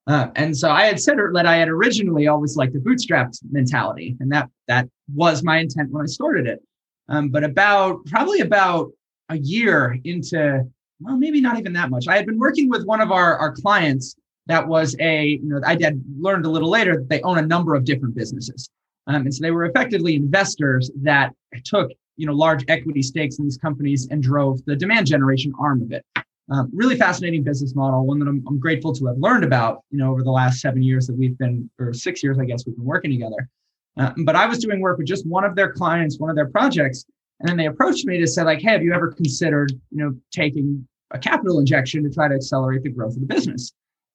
uh, 0.08 0.28
and 0.36 0.58
so 0.58 0.70
I 0.70 0.86
had 0.86 1.00
said 1.00 1.18
that 1.34 1.46
I 1.46 1.58
had 1.58 1.70
originally 1.70 2.28
always 2.28 2.56
liked 2.56 2.74
the 2.74 2.80
bootstrapped 2.80 3.38
mentality, 3.52 4.18
and 4.20 4.32
that 4.32 4.50
that 4.68 4.90
was 5.14 5.44
my 5.44 5.60
intent 5.60 5.92
when 5.92 6.02
I 6.02 6.08
started 6.08 6.48
it. 6.48 6.60
Um, 7.08 7.30
but 7.30 7.44
about 7.44 8.04
probably 8.08 8.40
about 8.40 8.92
a 9.30 9.38
year 9.38 10.00
into, 10.04 10.68
well, 11.00 11.18
maybe 11.18 11.40
not 11.40 11.60
even 11.60 11.74
that 11.74 11.90
much. 11.90 12.08
I 12.08 12.16
had 12.16 12.26
been 12.26 12.40
working 12.40 12.70
with 12.70 12.86
one 12.86 13.00
of 13.00 13.12
our, 13.12 13.38
our 13.38 13.52
clients 13.52 14.16
that 14.48 14.68
was 14.68 14.96
a, 15.00 15.40
you 15.42 15.44
know, 15.44 15.62
I 15.66 15.78
had 15.82 16.04
learned 16.18 16.46
a 16.46 16.50
little 16.50 16.70
later 16.70 16.98
that 16.98 17.10
they 17.10 17.22
own 17.22 17.38
a 17.38 17.42
number 17.42 17.76
of 17.76 17.86
different 17.86 18.16
businesses. 18.16 18.70
Um, 19.08 19.24
and 19.24 19.34
so 19.34 19.42
they 19.42 19.52
were 19.52 19.66
effectively 19.66 20.16
investors 20.16 20.92
that 21.02 21.34
took, 21.64 21.92
you 22.18 22.26
know, 22.26 22.34
large 22.34 22.64
equity 22.68 23.02
stakes 23.02 23.40
in 23.40 23.46
these 23.46 23.58
companies 23.58 24.08
and 24.10 24.22
drove 24.22 24.64
the 24.66 24.76
demand 24.76 25.08
generation 25.08 25.54
arm 25.60 25.82
of 25.82 25.92
it. 25.92 26.06
Um, 26.50 26.70
really 26.74 26.98
fascinating 26.98 27.44
business 27.44 27.76
model, 27.76 28.06
one 28.06 28.20
that 28.20 28.28
I'm, 28.28 28.44
I'm, 28.48 28.60
grateful 28.60 28.94
to 28.94 29.06
have 29.06 29.18
learned 29.18 29.46
about, 29.46 29.84
you 29.90 29.98
know, 29.98 30.12
over 30.12 30.22
the 30.22 30.32
last 30.32 30.60
seven 30.60 30.84
years 30.84 31.08
that 31.08 31.16
we've 31.16 31.38
been, 31.38 31.70
or 31.80 31.94
six 31.94 32.22
years, 32.22 32.38
I 32.40 32.46
guess, 32.46 32.66
we've 32.66 32.76
been 32.76 32.84
working 32.84 33.12
together. 33.12 33.48
Uh, 33.98 34.12
but 34.26 34.36
I 34.36 34.48
was 34.48 34.60
doing 34.60 34.82
work 34.82 34.98
with 34.98 35.08
just 35.08 35.26
one 35.26 35.46
of 35.46 35.56
their 35.56 35.72
clients, 35.72 36.20
one 36.20 36.30
of 36.30 36.36
their 36.36 36.50
projects, 36.50 37.06
and 37.40 37.48
then 37.48 37.58
they 37.58 37.68
approached 37.68 38.06
me 38.06 38.18
to 38.20 38.28
say, 38.28 38.44
like, 38.44 38.60
hey, 38.60 38.72
have 38.72 38.84
you 38.84 38.94
ever 38.94 39.12
considered, 39.12 39.72
you 39.92 39.98
know, 40.04 40.16
taking 40.32 40.86
a 41.12 41.20
capital 41.20 41.60
injection 41.60 42.04
to 42.04 42.10
try 42.10 42.28
to 42.28 42.36
accelerate 42.36 42.84
the 42.84 42.90
growth 42.90 43.16
of 43.16 43.22
the 43.22 43.28
business? 43.28 43.72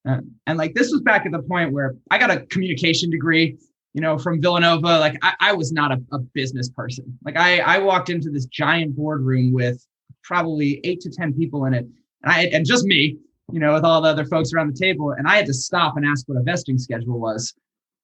And 0.06 0.58
like 0.58 0.74
this 0.74 0.90
was 0.90 1.00
back 1.00 1.26
at 1.26 1.32
the 1.32 1.42
point 1.42 1.72
where 1.72 1.96
I 2.10 2.18
got 2.18 2.30
a 2.30 2.40
communication 2.46 3.10
degree, 3.10 3.58
you 3.92 4.00
know, 4.00 4.18
from 4.18 4.40
Villanova. 4.40 4.98
Like 4.98 5.18
I, 5.22 5.34
I 5.40 5.52
was 5.52 5.72
not 5.72 5.92
a, 5.92 6.00
a 6.12 6.18
business 6.18 6.70
person. 6.70 7.18
Like 7.24 7.36
I, 7.36 7.58
I 7.58 7.78
walked 7.78 8.08
into 8.08 8.30
this 8.30 8.46
giant 8.46 8.96
boardroom 8.96 9.52
with 9.52 9.84
probably 10.22 10.80
eight 10.84 11.00
to 11.00 11.10
ten 11.10 11.32
people 11.32 11.64
in 11.64 11.74
it, 11.74 11.86
and 12.22 12.32
I 12.32 12.44
and 12.52 12.64
just 12.64 12.84
me, 12.84 13.16
you 13.52 13.60
know, 13.60 13.74
with 13.74 13.84
all 13.84 14.00
the 14.00 14.08
other 14.08 14.24
folks 14.24 14.52
around 14.52 14.72
the 14.72 14.78
table, 14.78 15.10
and 15.10 15.26
I 15.26 15.36
had 15.36 15.46
to 15.46 15.54
stop 15.54 15.96
and 15.96 16.06
ask 16.06 16.28
what 16.28 16.38
a 16.38 16.42
vesting 16.42 16.78
schedule 16.78 17.18
was 17.18 17.54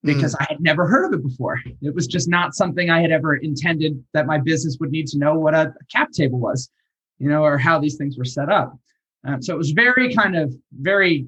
because 0.02 0.35
mm. 0.35 0.38
I 0.40 0.47
had 0.50 0.61
never 0.61 0.88
heard 0.88 1.06
of 1.06 1.21
it 1.21 1.23
before. 1.23 1.61
It 1.80 1.94
was 1.94 2.06
just 2.06 2.28
not 2.28 2.54
something 2.54 2.90
I 2.90 3.00
had 3.00 3.12
ever 3.12 3.37
intended 3.37 4.02
that 4.14 4.26
my 4.26 4.38
business 4.38 4.76
would 4.80 4.90
need 4.90 5.06
to 5.09 5.18
know 5.18 5.35
what 5.35 5.54
a, 5.54 5.68
a 5.68 5.85
cap 5.92 6.11
table 6.12 6.40
was, 6.40 6.68
you 7.18 7.28
know, 7.28 7.44
or 7.44 7.59
how 7.59 7.78
these 7.78 7.97
things 7.97 8.18
were 8.18 8.25
set 8.25 8.49
up. 8.49 8.76
Um, 9.25 9.40
so 9.40 9.54
it 9.54 9.59
was 9.59 9.71
very 9.71 10.12
kind 10.12 10.37
of 10.37 10.52
very 10.73 11.26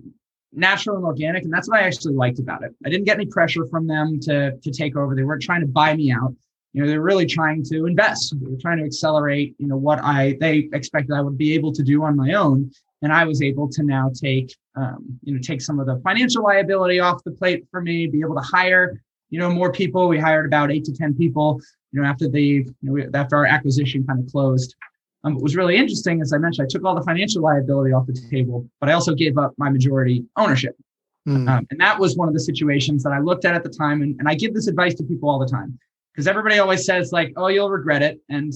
natural 0.55 0.97
and 0.97 1.05
organic, 1.05 1.45
and 1.45 1.53
that's 1.53 1.69
what 1.69 1.81
I 1.81 1.83
actually 1.83 2.15
liked 2.15 2.39
about 2.39 2.63
it. 2.63 2.75
I 2.85 2.89
didn't 2.89 3.05
get 3.05 3.17
any 3.17 3.27
pressure 3.27 3.67
from 3.67 3.87
them 3.87 4.21
to 4.21 4.57
to 4.57 4.71
take 4.71 4.97
over. 4.97 5.15
They 5.15 5.25
weren't 5.25 5.43
trying 5.43 5.61
to 5.61 5.67
buy 5.67 5.95
me 5.95 6.13
out. 6.13 6.35
You 6.73 6.83
know, 6.83 6.89
they're 6.89 7.01
really 7.01 7.27
trying 7.27 7.63
to 7.65 7.87
invest. 7.87 8.35
They 8.41 8.51
were 8.51 8.59
trying 8.61 8.79
to 8.79 8.85
accelerate. 8.85 9.55
You 9.59 9.69
know 9.69 9.77
what 9.77 10.01
I 10.03 10.37
they 10.41 10.69
expected 10.73 11.15
I 11.15 11.21
would 11.21 11.39
be 11.39 11.55
able 11.55 11.73
to 11.73 11.83
do 11.83 12.03
on 12.05 12.17
my 12.17 12.35
own, 12.35 12.71
and 13.03 13.13
I 13.13 13.25
was 13.25 13.43
able 13.43 13.69
to 13.71 13.83
now 13.83 14.11
take 14.15 14.55
um, 14.77 15.19
you 15.23 15.35
know 15.35 15.41
take 15.41 15.61
some 15.61 15.79
of 15.79 15.87
the 15.87 16.01
financial 16.05 16.43
liability 16.43 17.01
off 17.01 17.23
the 17.25 17.33
plate 17.33 17.67
for 17.71 17.81
me, 17.81 18.07
be 18.07 18.21
able 18.21 18.35
to 18.37 18.43
hire 18.43 19.01
you 19.31 19.39
know 19.39 19.51
more 19.51 19.73
people. 19.73 20.09
We 20.09 20.19
hired 20.19 20.47
about 20.47 20.71
eight 20.71 20.85
to 20.85 20.93
ten 20.93 21.15
people. 21.15 21.61
You 21.93 22.03
know 22.03 22.09
after 22.09 22.29
the 22.29 22.43
you 22.43 22.75
know 22.83 23.09
after 23.15 23.37
our 23.37 23.47
acquisition 23.47 24.07
kind 24.07 24.21
of 24.21 24.31
closed. 24.31 24.75
Um, 25.25 25.35
what 25.35 25.43
was 25.43 25.57
really 25.57 25.77
interesting, 25.77 26.21
as 26.21 26.33
I 26.33 26.39
mentioned, 26.39 26.67
I 26.67 26.69
took 26.71 26.85
all 26.85 26.95
the 26.95 27.03
financial 27.03 27.43
liability 27.43 27.93
off 27.93 28.07
the 28.07 28.13
table, 28.31 28.69
but 28.81 28.91
I 28.91 28.93
also 28.93 29.15
gave 29.15 29.39
up 29.39 29.55
my 29.57 29.71
majority 29.71 30.25
ownership. 30.37 30.77
Mm. 31.27 31.49
Um, 31.49 31.67
and 31.71 31.81
that 31.81 31.99
was 31.99 32.17
one 32.17 32.29
of 32.29 32.35
the 32.35 32.41
situations 32.41 33.03
that 33.03 33.13
I 33.13 33.19
looked 33.19 33.47
at 33.47 33.55
at 33.55 33.63
the 33.63 33.71
time. 33.71 34.03
And, 34.03 34.17
and 34.19 34.29
I 34.29 34.35
give 34.35 34.53
this 34.53 34.69
advice 34.69 34.95
to 34.97 35.03
people 35.03 35.31
all 35.31 35.39
the 35.39 35.47
time 35.47 35.79
because 36.13 36.27
everybody 36.27 36.59
always 36.59 36.85
says, 36.85 37.13
like, 37.13 37.33
oh, 37.37 37.49
you'll 37.49 37.71
regret 37.71 38.03
it. 38.03 38.21
And 38.29 38.53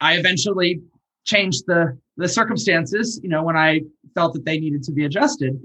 I 0.00 0.16
eventually 0.16 0.80
changed 1.24 1.64
the 1.66 1.98
the 2.16 2.28
circumstances, 2.28 3.20
you 3.22 3.28
know, 3.28 3.42
when 3.42 3.56
I 3.56 3.80
felt 4.14 4.34
that 4.34 4.44
they 4.44 4.58
needed 4.58 4.82
to 4.84 4.92
be 4.92 5.04
adjusted. 5.04 5.58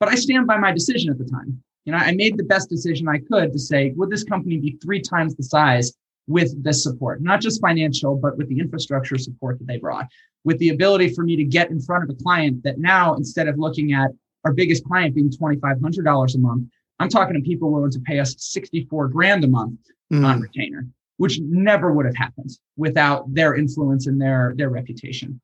But 0.00 0.08
I 0.10 0.14
stand 0.14 0.46
by 0.46 0.56
my 0.56 0.72
decision 0.72 1.10
at 1.10 1.18
the 1.18 1.24
time. 1.24 1.62
You 1.84 1.92
know, 1.92 1.98
I 1.98 2.12
made 2.12 2.36
the 2.36 2.44
best 2.44 2.68
decision 2.68 3.08
I 3.08 3.18
could 3.18 3.52
to 3.52 3.58
say, 3.58 3.92
would 3.96 4.10
this 4.10 4.24
company 4.24 4.58
be 4.58 4.78
three 4.82 5.00
times 5.00 5.34
the 5.34 5.42
size 5.42 5.92
with 6.28 6.62
this 6.62 6.82
support, 6.82 7.22
not 7.22 7.40
just 7.40 7.60
financial, 7.60 8.14
but 8.14 8.36
with 8.36 8.48
the 8.48 8.60
infrastructure 8.60 9.18
support 9.18 9.58
that 9.58 9.66
they 9.66 9.78
brought, 9.78 10.06
with 10.44 10.58
the 10.58 10.68
ability 10.68 11.12
for 11.14 11.24
me 11.24 11.34
to 11.36 11.44
get 11.44 11.70
in 11.70 11.80
front 11.80 12.04
of 12.04 12.10
a 12.10 12.22
client 12.22 12.62
that 12.62 12.78
now, 12.78 13.14
instead 13.14 13.48
of 13.48 13.58
looking 13.58 13.92
at 13.92 14.10
our 14.44 14.52
biggest 14.52 14.84
client 14.84 15.14
being 15.14 15.30
$2,500 15.30 16.34
a 16.34 16.38
month, 16.38 16.68
I'm 17.00 17.08
talking 17.08 17.34
to 17.34 17.40
people 17.40 17.72
willing 17.72 17.90
to 17.90 18.00
pay 18.00 18.18
us 18.18 18.34
64 18.38 19.08
grand 19.08 19.44
a 19.44 19.48
month 19.48 19.80
mm. 20.12 20.24
on 20.24 20.40
retainer, 20.40 20.86
which 21.16 21.40
never 21.40 21.92
would 21.92 22.06
have 22.06 22.16
happened 22.16 22.50
without 22.76 23.32
their 23.32 23.54
influence 23.54 24.06
and 24.06 24.20
their, 24.20 24.54
their 24.56 24.70
reputation. 24.70 25.40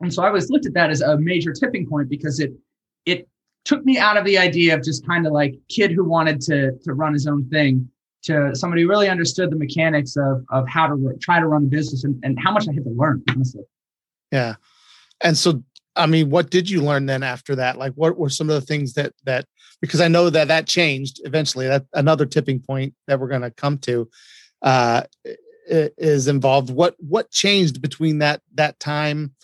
And 0.00 0.12
so 0.12 0.22
I 0.22 0.28
always 0.28 0.50
looked 0.50 0.66
at 0.66 0.74
that 0.74 0.90
as 0.90 1.00
a 1.00 1.18
major 1.18 1.52
tipping 1.52 1.86
point 1.86 2.08
because 2.08 2.40
it 2.40 2.52
it 3.06 3.28
took 3.64 3.84
me 3.84 3.98
out 3.98 4.16
of 4.16 4.24
the 4.24 4.38
idea 4.38 4.74
of 4.74 4.82
just 4.82 5.06
kind 5.06 5.26
of 5.26 5.32
like 5.32 5.54
kid 5.68 5.92
who 5.92 6.04
wanted 6.04 6.40
to 6.42 6.72
to 6.84 6.94
run 6.94 7.12
his 7.12 7.26
own 7.26 7.48
thing 7.50 7.88
to 8.22 8.54
somebody 8.54 8.82
who 8.82 8.88
really 8.88 9.08
understood 9.08 9.50
the 9.50 9.56
mechanics 9.56 10.16
of 10.16 10.44
of 10.50 10.68
how 10.68 10.86
to 10.86 11.16
try 11.20 11.40
to 11.40 11.46
run 11.46 11.64
a 11.64 11.66
business 11.66 12.04
and, 12.04 12.18
and 12.22 12.38
how 12.42 12.52
much 12.52 12.68
I 12.68 12.72
had 12.72 12.84
to 12.84 12.90
learn, 12.90 13.22
honestly. 13.30 13.64
Yeah. 14.30 14.54
And 15.20 15.36
so 15.36 15.62
I 15.96 16.06
mean, 16.06 16.30
what 16.30 16.50
did 16.50 16.70
you 16.70 16.82
learn 16.82 17.06
then 17.06 17.22
after 17.22 17.56
that? 17.56 17.76
Like 17.76 17.92
what 17.94 18.16
were 18.16 18.30
some 18.30 18.48
of 18.48 18.54
the 18.54 18.66
things 18.66 18.94
that 18.94 19.12
that 19.24 19.46
because 19.80 20.00
I 20.00 20.08
know 20.08 20.30
that 20.30 20.48
that 20.48 20.66
changed 20.66 21.20
eventually. 21.24 21.66
That 21.66 21.86
another 21.92 22.26
tipping 22.26 22.60
point 22.60 22.94
that 23.06 23.18
we're 23.18 23.28
going 23.28 23.42
to 23.42 23.50
come 23.50 23.78
to 23.78 24.08
uh 24.62 25.02
is 25.66 26.28
involved. 26.28 26.70
What 26.70 26.94
what 26.98 27.30
changed 27.30 27.80
between 27.82 28.18
that 28.18 28.42
that 28.54 28.78
time 28.78 29.34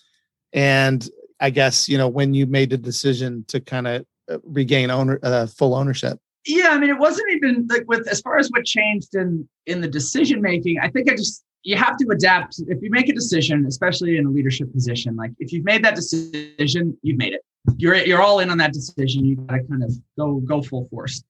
and 0.53 1.09
I 1.41 1.51
guess 1.51 1.89
you 1.89 1.99
know 1.99 2.09
when 2.09 2.35
you 2.35 2.47
made 2.47 2.71
the 2.71 2.79
decision 2.79 3.45
to 3.49 3.61
kind 3.61 3.87
of 3.87 4.07
uh, 4.31 4.39
regain 4.43 4.91
owner 4.91 5.19
uh, 5.23 5.47
full 5.47 5.75
ownership. 5.75 6.19
Yeah, 6.47 6.69
I 6.69 6.79
mean, 6.79 6.91
it 6.91 6.99
wasn't 6.99 7.31
even 7.33 7.67
like 7.69 7.85
with 7.89 8.07
as 8.09 8.21
far 8.21 8.39
as 8.39 8.49
what 8.51 8.65
changed 8.65 9.15
in 9.15 9.49
in 9.67 9.81
the 9.81 9.89
decision 9.89 10.41
making. 10.41 10.79
I 10.81 10.89
think 10.89 11.11
I 11.11 11.17
just 11.17 11.45
you 11.65 11.77
have 11.77 11.97
to 11.97 12.07
adapt. 12.13 12.61
If 12.69 12.81
you 12.81 12.91
make 12.91 13.09
a 13.09 13.13
decision, 13.13 13.67
especially 13.67 14.17
in 14.17 14.27
a 14.27 14.31
leadership 14.31 14.73
position, 14.73 15.17
like 15.17 15.33
if 15.41 15.53
you've 15.53 15.65
made 15.65 15.85
that 15.85 15.97
decision, 15.97 16.97
you've 17.03 17.19
made 17.19 17.33
it. 17.33 17.43
You're 17.77 17.97
you're 17.97 18.23
all 18.23 18.39
in 18.39 18.51
on 18.51 18.59
that 18.59 18.73
decision. 18.73 19.25
You 19.25 19.37
got 19.37 19.57
to 19.57 19.65
kind 19.65 19.83
of 19.83 19.93
go 20.17 20.37
go 20.37 20.63
full 20.63 20.87
force. 20.89 21.23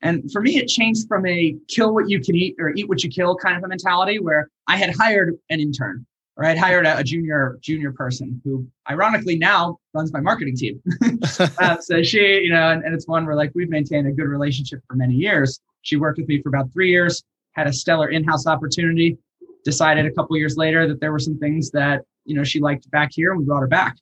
And 0.00 0.32
for 0.32 0.40
me, 0.40 0.56
it 0.56 0.66
changed 0.66 1.06
from 1.06 1.26
a 1.26 1.54
kill 1.68 1.94
what 1.94 2.08
you 2.08 2.20
can 2.20 2.34
eat 2.34 2.56
or 2.58 2.70
eat 2.70 2.88
what 2.88 3.04
you 3.04 3.10
kill 3.10 3.36
kind 3.36 3.56
of 3.56 3.62
a 3.62 3.68
mentality 3.68 4.18
where 4.18 4.48
I 4.66 4.76
had 4.76 4.96
hired 4.96 5.38
an 5.50 5.60
intern 5.60 6.06
or 6.36 6.44
I'd 6.44 6.58
hired 6.58 6.86
a, 6.86 6.98
a, 6.98 7.04
junior 7.04 7.58
junior 7.60 7.92
person 7.92 8.40
who, 8.44 8.66
ironically, 8.88 9.36
now 9.36 9.78
runs 9.92 10.12
my 10.12 10.20
marketing 10.20 10.56
team. 10.56 10.82
uh, 11.60 11.78
so 11.78 12.02
she, 12.02 12.40
you 12.42 12.50
know, 12.50 12.70
and, 12.70 12.82
and, 12.84 12.94
it's 12.94 13.06
one 13.06 13.26
where 13.26 13.36
like 13.36 13.52
we've 13.54 13.68
maintained 13.68 14.06
a 14.06 14.12
good 14.12 14.26
relationship 14.26 14.80
for 14.88 14.94
many 14.94 15.14
years. 15.14 15.60
She 15.82 15.96
worked 15.96 16.18
with 16.18 16.28
me 16.28 16.40
for 16.40 16.48
about 16.48 16.72
three 16.72 16.90
years, 16.90 17.22
had 17.52 17.66
a 17.66 17.72
stellar 17.72 18.08
in-house 18.08 18.46
opportunity. 18.46 19.18
Decided 19.64 20.06
a 20.06 20.10
couple 20.10 20.36
years 20.36 20.56
later 20.56 20.88
that 20.88 21.00
there 21.00 21.12
were 21.12 21.20
some 21.20 21.38
things 21.38 21.70
that 21.70 22.02
you 22.24 22.34
know 22.34 22.42
she 22.42 22.58
liked 22.58 22.90
back 22.90 23.10
here, 23.12 23.30
and 23.30 23.38
we 23.38 23.44
brought 23.44 23.60
her 23.60 23.68
back. 23.68 23.96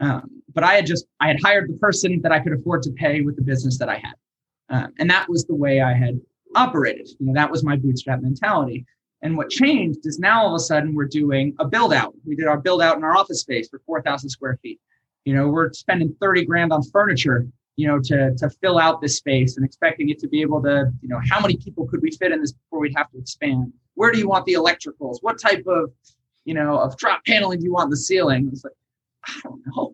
Um, 0.00 0.42
but 0.52 0.64
I 0.64 0.74
had 0.74 0.86
just 0.86 1.06
I 1.20 1.28
had 1.28 1.36
hired 1.40 1.68
the 1.68 1.74
person 1.74 2.20
that 2.22 2.32
I 2.32 2.40
could 2.40 2.52
afford 2.52 2.82
to 2.82 2.90
pay 2.90 3.20
with 3.20 3.36
the 3.36 3.42
business 3.42 3.78
that 3.78 3.88
I 3.88 3.98
had, 3.98 4.14
um, 4.70 4.92
and 4.98 5.08
that 5.08 5.28
was 5.28 5.44
the 5.44 5.54
way 5.54 5.80
I 5.80 5.92
had 5.92 6.20
operated. 6.56 7.08
You 7.20 7.26
know, 7.26 7.32
that 7.34 7.48
was 7.48 7.62
my 7.62 7.76
bootstrap 7.76 8.22
mentality. 8.22 8.86
And 9.22 9.36
what 9.36 9.50
changed 9.50 10.06
is 10.06 10.18
now 10.18 10.42
all 10.42 10.54
of 10.54 10.54
a 10.54 10.60
sudden 10.60 10.94
we're 10.94 11.06
doing 11.06 11.54
a 11.58 11.66
build 11.66 11.92
out. 11.92 12.14
We 12.24 12.36
did 12.36 12.46
our 12.46 12.58
build 12.58 12.82
out 12.82 12.96
in 12.96 13.04
our 13.04 13.16
office 13.16 13.40
space 13.40 13.68
for 13.68 13.80
4,000 13.84 14.30
square 14.30 14.58
feet. 14.62 14.80
You 15.24 15.34
know, 15.34 15.48
we're 15.48 15.72
spending 15.72 16.14
30 16.20 16.44
grand 16.44 16.72
on 16.72 16.82
furniture, 16.82 17.46
you 17.76 17.88
know, 17.88 17.98
to, 18.04 18.34
to 18.36 18.50
fill 18.62 18.78
out 18.78 19.00
this 19.00 19.16
space 19.16 19.56
and 19.56 19.66
expecting 19.66 20.08
it 20.08 20.18
to 20.20 20.28
be 20.28 20.40
able 20.40 20.62
to, 20.62 20.90
you 21.02 21.08
know, 21.08 21.20
how 21.28 21.40
many 21.40 21.56
people 21.56 21.86
could 21.86 22.00
we 22.00 22.10
fit 22.12 22.32
in 22.32 22.40
this 22.40 22.52
before 22.52 22.80
we'd 22.80 22.94
have 22.96 23.10
to 23.10 23.18
expand? 23.18 23.72
Where 23.94 24.12
do 24.12 24.18
you 24.18 24.28
want 24.28 24.46
the 24.46 24.54
electricals? 24.54 25.18
What 25.20 25.40
type 25.40 25.64
of, 25.66 25.90
you 26.44 26.54
know, 26.54 26.78
of 26.78 26.96
drop 26.96 27.24
paneling 27.24 27.58
do 27.58 27.64
you 27.64 27.72
want 27.72 27.86
in 27.86 27.90
the 27.90 27.96
ceiling? 27.96 28.48
It's 28.52 28.62
like, 28.62 28.72
I 29.26 29.40
don't 29.42 29.62
know. 29.66 29.92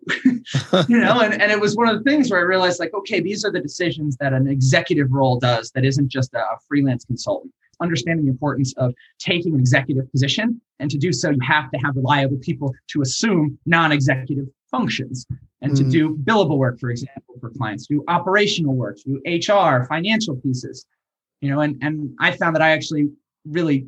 you 0.88 0.98
know, 0.98 1.20
and, 1.20 1.40
and 1.40 1.50
it 1.50 1.58
was 1.58 1.74
one 1.74 1.88
of 1.88 1.96
the 1.96 2.08
things 2.08 2.30
where 2.30 2.40
I 2.40 2.42
realized 2.42 2.78
like, 2.78 2.92
okay, 2.92 3.20
these 3.20 3.44
are 3.44 3.50
the 3.50 3.60
decisions 3.60 4.16
that 4.18 4.34
an 4.34 4.46
executive 4.46 5.10
role 5.10 5.40
does 5.40 5.70
that 5.70 5.84
isn't 5.84 6.08
just 6.08 6.34
a, 6.34 6.40
a 6.40 6.58
freelance 6.68 7.06
consultant 7.06 7.52
understanding 7.80 8.24
the 8.24 8.30
importance 8.30 8.74
of 8.76 8.94
taking 9.18 9.54
an 9.54 9.60
executive 9.60 10.10
position. 10.10 10.60
And 10.80 10.90
to 10.90 10.98
do 10.98 11.12
so, 11.12 11.30
you 11.30 11.38
have 11.42 11.70
to 11.70 11.78
have 11.78 11.96
reliable 11.96 12.38
people 12.38 12.74
to 12.88 13.02
assume 13.02 13.58
non 13.66 13.92
executive 13.92 14.46
functions 14.70 15.26
and 15.62 15.72
mm. 15.72 15.76
to 15.76 15.84
do 15.84 16.16
billable 16.16 16.58
work, 16.58 16.78
for 16.80 16.90
example, 16.90 17.36
for 17.40 17.50
clients, 17.50 17.86
do 17.86 18.04
operational 18.08 18.74
work, 18.74 18.98
do 19.04 19.20
HR, 19.24 19.84
financial 19.86 20.36
pieces. 20.36 20.86
You 21.40 21.50
know, 21.50 21.60
and, 21.60 21.76
and 21.82 22.14
I 22.20 22.32
found 22.32 22.56
that 22.56 22.62
I 22.62 22.70
actually 22.70 23.08
really 23.44 23.86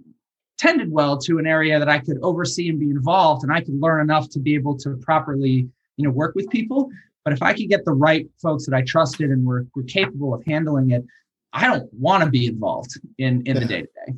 tended 0.58 0.90
well 0.90 1.18
to 1.18 1.38
an 1.38 1.46
area 1.46 1.78
that 1.78 1.88
I 1.88 1.98
could 1.98 2.18
oversee 2.22 2.68
and 2.68 2.78
be 2.78 2.90
involved, 2.90 3.42
and 3.42 3.52
I 3.52 3.60
could 3.60 3.80
learn 3.80 4.00
enough 4.00 4.28
to 4.30 4.38
be 4.38 4.54
able 4.54 4.76
to 4.78 4.96
properly, 4.96 5.68
you 5.96 6.04
know, 6.04 6.10
work 6.10 6.34
with 6.34 6.48
people. 6.50 6.90
But 7.24 7.32
if 7.32 7.42
I 7.42 7.52
could 7.52 7.68
get 7.68 7.84
the 7.84 7.92
right 7.92 8.28
folks 8.40 8.66
that 8.66 8.74
I 8.74 8.82
trusted 8.82 9.30
and 9.30 9.44
were, 9.44 9.66
were 9.74 9.82
capable 9.82 10.32
of 10.32 10.44
handling 10.46 10.90
it, 10.90 11.04
I 11.56 11.66
don't 11.66 11.88
want 11.94 12.22
to 12.22 12.30
be 12.30 12.46
involved 12.46 13.00
in 13.18 13.42
in 13.46 13.56
yeah. 13.56 13.60
the 13.60 13.66
day 13.66 13.80
to 13.80 13.88
day. 14.06 14.14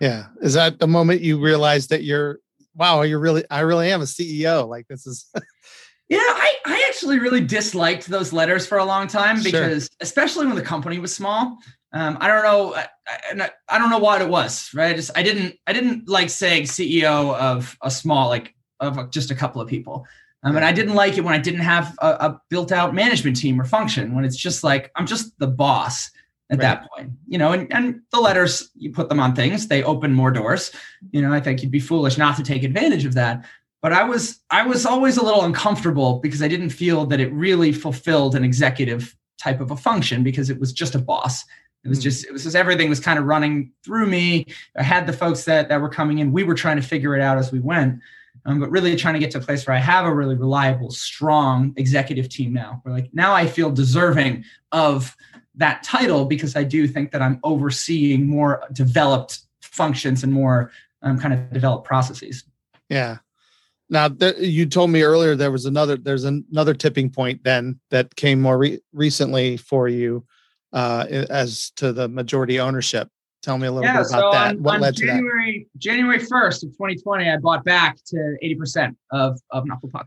Yeah, 0.00 0.26
is 0.42 0.54
that 0.54 0.80
the 0.80 0.88
moment 0.88 1.20
you 1.20 1.38
realize 1.40 1.86
that 1.88 2.02
you're 2.02 2.40
wow, 2.74 3.02
you're 3.02 3.20
really 3.20 3.44
I 3.50 3.60
really 3.60 3.90
am 3.92 4.00
a 4.00 4.04
CEO. 4.04 4.68
Like 4.68 4.88
this 4.88 5.06
is. 5.06 5.30
yeah, 6.08 6.18
I 6.18 6.54
I 6.66 6.84
actually 6.88 7.20
really 7.20 7.40
disliked 7.40 8.08
those 8.08 8.32
letters 8.32 8.66
for 8.66 8.78
a 8.78 8.84
long 8.84 9.06
time 9.06 9.42
because 9.42 9.84
sure. 9.84 9.96
especially 10.00 10.46
when 10.46 10.56
the 10.56 10.62
company 10.62 10.98
was 10.98 11.14
small. 11.14 11.58
Um, 11.92 12.18
I 12.20 12.28
don't 12.28 12.42
know. 12.44 12.74
I, 12.74 12.86
I, 13.08 13.50
I, 13.68 13.78
don't 13.78 13.90
know 13.90 13.98
what 13.98 14.22
it 14.22 14.28
was. 14.28 14.70
Right. 14.72 14.92
I 14.92 14.94
just 14.94 15.10
I 15.16 15.22
didn't 15.22 15.56
I 15.66 15.72
didn't 15.72 16.08
like 16.08 16.30
saying 16.30 16.64
CEO 16.64 17.34
of 17.36 17.76
a 17.82 17.90
small 17.90 18.28
like 18.28 18.54
of 18.80 19.10
just 19.10 19.30
a 19.30 19.34
couple 19.34 19.60
of 19.60 19.68
people. 19.68 20.06
Um, 20.42 20.56
and 20.56 20.64
I 20.64 20.72
didn't 20.72 20.94
like 20.94 21.18
it 21.18 21.24
when 21.24 21.34
I 21.34 21.38
didn't 21.38 21.60
have 21.60 21.94
a, 22.00 22.08
a 22.08 22.40
built 22.48 22.72
out 22.72 22.94
management 22.94 23.36
team 23.36 23.60
or 23.60 23.64
function. 23.64 24.14
When 24.14 24.24
it's 24.24 24.36
just 24.36 24.64
like 24.64 24.90
I'm 24.96 25.06
just 25.06 25.38
the 25.38 25.46
boss 25.46 26.10
at 26.50 26.58
right. 26.58 26.62
that 26.62 26.90
point 26.90 27.10
you 27.26 27.38
know 27.38 27.52
and, 27.52 27.72
and 27.72 28.00
the 28.10 28.20
letters 28.20 28.70
you 28.74 28.92
put 28.92 29.08
them 29.08 29.20
on 29.20 29.34
things 29.34 29.68
they 29.68 29.82
open 29.82 30.12
more 30.12 30.30
doors 30.30 30.72
you 31.12 31.22
know 31.22 31.32
i 31.32 31.40
think 31.40 31.62
you'd 31.62 31.70
be 31.70 31.80
foolish 31.80 32.18
not 32.18 32.36
to 32.36 32.42
take 32.42 32.62
advantage 32.62 33.04
of 33.04 33.14
that 33.14 33.44
but 33.82 33.92
i 33.92 34.02
was 34.02 34.40
i 34.50 34.66
was 34.66 34.84
always 34.84 35.16
a 35.16 35.24
little 35.24 35.44
uncomfortable 35.44 36.18
because 36.20 36.42
i 36.42 36.48
didn't 36.48 36.70
feel 36.70 37.06
that 37.06 37.20
it 37.20 37.32
really 37.32 37.72
fulfilled 37.72 38.34
an 38.34 38.44
executive 38.44 39.16
type 39.38 39.60
of 39.60 39.70
a 39.70 39.76
function 39.76 40.22
because 40.22 40.50
it 40.50 40.58
was 40.58 40.72
just 40.72 40.94
a 40.94 40.98
boss 40.98 41.44
it 41.84 41.88
was 41.88 41.98
hmm. 41.98 42.02
just 42.02 42.26
it 42.26 42.32
was 42.32 42.42
just 42.42 42.56
everything 42.56 42.88
was 42.88 43.00
kind 43.00 43.18
of 43.18 43.24
running 43.24 43.72
through 43.84 44.06
me 44.06 44.44
i 44.76 44.82
had 44.82 45.06
the 45.06 45.12
folks 45.12 45.44
that 45.44 45.68
that 45.68 45.80
were 45.80 45.88
coming 45.88 46.18
in 46.18 46.32
we 46.32 46.42
were 46.42 46.54
trying 46.54 46.76
to 46.76 46.82
figure 46.82 47.14
it 47.14 47.22
out 47.22 47.38
as 47.38 47.52
we 47.52 47.60
went 47.60 48.00
um, 48.46 48.60
but 48.60 48.70
really 48.70 48.96
trying 48.96 49.14
to 49.14 49.20
get 49.20 49.30
to 49.32 49.38
a 49.38 49.42
place 49.42 49.66
where 49.66 49.76
I 49.76 49.80
have 49.80 50.06
a 50.06 50.14
really 50.14 50.34
reliable, 50.34 50.90
strong 50.90 51.74
executive 51.76 52.28
team 52.28 52.52
now. 52.52 52.80
Where 52.82 52.94
like 52.94 53.10
now 53.12 53.34
I 53.34 53.46
feel 53.46 53.70
deserving 53.70 54.44
of 54.72 55.14
that 55.60 55.82
title 55.82 56.24
because 56.24 56.56
I 56.56 56.64
do 56.64 56.88
think 56.88 57.12
that 57.12 57.22
I'm 57.22 57.38
overseeing 57.44 58.26
more 58.26 58.64
developed 58.72 59.40
functions 59.60 60.24
and 60.24 60.32
more 60.32 60.72
um, 61.02 61.18
kind 61.18 61.32
of 61.34 61.52
developed 61.52 61.86
processes. 61.86 62.44
Yeah. 62.88 63.18
Now 63.88 64.08
th- 64.08 64.38
you 64.38 64.66
told 64.66 64.90
me 64.90 65.02
earlier 65.02 65.36
there 65.36 65.50
was 65.50 65.66
another 65.66 65.96
there's 65.96 66.24
another 66.24 66.74
tipping 66.74 67.10
point 67.10 67.44
then 67.44 67.78
that 67.90 68.16
came 68.16 68.40
more 68.40 68.58
re- 68.58 68.80
recently 68.92 69.56
for 69.56 69.88
you 69.88 70.24
uh, 70.72 71.06
as 71.28 71.70
to 71.76 71.92
the 71.92 72.08
majority 72.08 72.58
ownership. 72.58 73.08
Tell 73.42 73.58
me 73.58 73.66
a 73.66 73.72
little 73.72 73.84
yeah, 73.84 73.98
bit 73.98 74.10
about 74.10 74.20
so 74.20 74.30
that. 74.32 74.56
On, 74.56 74.62
what 74.62 74.74
on 74.76 74.80
led 74.82 74.96
January, 74.96 75.52
to 75.52 75.58
that? 75.72 75.78
January 75.78 76.18
1st 76.18 76.64
of 76.64 76.70
2020, 76.72 77.30
I 77.30 77.36
bought 77.38 77.64
back 77.64 77.96
to 78.06 78.36
80% 78.44 78.94
of, 79.12 79.40
of 79.50 79.64
Knucklepuck. 79.64 80.04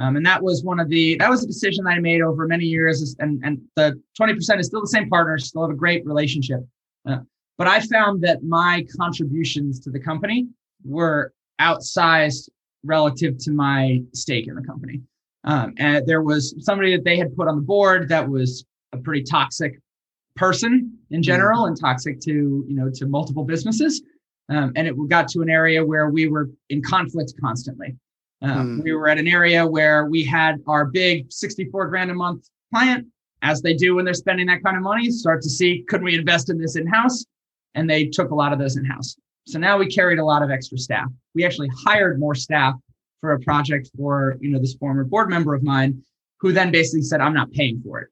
Um, 0.00 0.16
and 0.16 0.24
that 0.24 0.42
was 0.42 0.64
one 0.64 0.80
of 0.80 0.88
the, 0.88 1.16
that 1.16 1.28
was 1.28 1.44
a 1.44 1.46
decision 1.46 1.84
that 1.84 1.90
I 1.90 1.98
made 1.98 2.22
over 2.22 2.46
many 2.46 2.64
years. 2.64 3.14
And, 3.18 3.40
and 3.44 3.60
the 3.76 4.00
20% 4.18 4.58
is 4.58 4.66
still 4.66 4.80
the 4.80 4.88
same 4.88 5.10
partners, 5.10 5.48
still 5.48 5.62
have 5.62 5.70
a 5.70 5.78
great 5.78 6.04
relationship. 6.06 6.60
Uh, 7.06 7.18
but 7.58 7.66
I 7.66 7.80
found 7.80 8.22
that 8.22 8.42
my 8.42 8.86
contributions 8.98 9.78
to 9.80 9.90
the 9.90 10.00
company 10.00 10.48
were 10.84 11.34
outsized 11.60 12.48
relative 12.82 13.36
to 13.38 13.50
my 13.50 14.02
stake 14.14 14.48
in 14.48 14.54
the 14.54 14.62
company. 14.62 15.02
Um, 15.44 15.74
and 15.76 16.06
there 16.06 16.22
was 16.22 16.54
somebody 16.60 16.96
that 16.96 17.04
they 17.04 17.18
had 17.18 17.36
put 17.36 17.48
on 17.48 17.56
the 17.56 17.62
board 17.62 18.08
that 18.08 18.26
was 18.28 18.64
a 18.92 18.98
pretty 18.98 19.22
toxic 19.22 19.78
person 20.36 20.96
in 21.10 21.22
general 21.22 21.66
and 21.66 21.78
toxic 21.78 22.20
to 22.20 22.64
you 22.66 22.74
know 22.74 22.88
to 22.94 23.06
multiple 23.06 23.44
businesses 23.44 24.02
um, 24.48 24.72
and 24.76 24.86
it 24.86 24.94
got 25.08 25.28
to 25.28 25.42
an 25.42 25.50
area 25.50 25.84
where 25.84 26.08
we 26.08 26.28
were 26.28 26.48
in 26.70 26.80
conflict 26.80 27.34
constantly 27.40 27.96
um, 28.42 28.78
mm. 28.78 28.84
we 28.84 28.92
were 28.92 29.08
at 29.08 29.18
an 29.18 29.28
area 29.28 29.66
where 29.66 30.06
we 30.06 30.24
had 30.24 30.56
our 30.66 30.86
big 30.86 31.30
64 31.30 31.88
grand 31.88 32.10
a 32.10 32.14
month 32.14 32.48
client 32.72 33.06
as 33.42 33.62
they 33.62 33.74
do 33.74 33.94
when 33.94 34.04
they're 34.04 34.14
spending 34.14 34.46
that 34.46 34.62
kind 34.62 34.76
of 34.76 34.82
money 34.82 35.10
start 35.10 35.42
to 35.42 35.50
see 35.50 35.84
could 35.88 36.02
we 36.02 36.14
invest 36.14 36.50
in 36.50 36.58
this 36.58 36.76
in-house 36.76 37.24
and 37.74 37.88
they 37.88 38.06
took 38.06 38.30
a 38.30 38.34
lot 38.34 38.52
of 38.52 38.58
those 38.58 38.76
in-house 38.76 39.16
so 39.46 39.58
now 39.58 39.78
we 39.78 39.86
carried 39.86 40.18
a 40.18 40.24
lot 40.24 40.42
of 40.42 40.50
extra 40.50 40.78
staff 40.78 41.08
we 41.34 41.44
actually 41.44 41.70
hired 41.84 42.18
more 42.18 42.34
staff 42.34 42.74
for 43.20 43.32
a 43.32 43.40
project 43.40 43.90
for 43.96 44.36
you 44.40 44.50
know 44.50 44.58
this 44.58 44.74
former 44.74 45.04
board 45.04 45.28
member 45.28 45.54
of 45.54 45.62
mine 45.62 46.02
who 46.40 46.52
then 46.52 46.70
basically 46.70 47.02
said 47.02 47.20
i'm 47.20 47.34
not 47.34 47.50
paying 47.52 47.80
for 47.84 48.00
it 48.00 48.08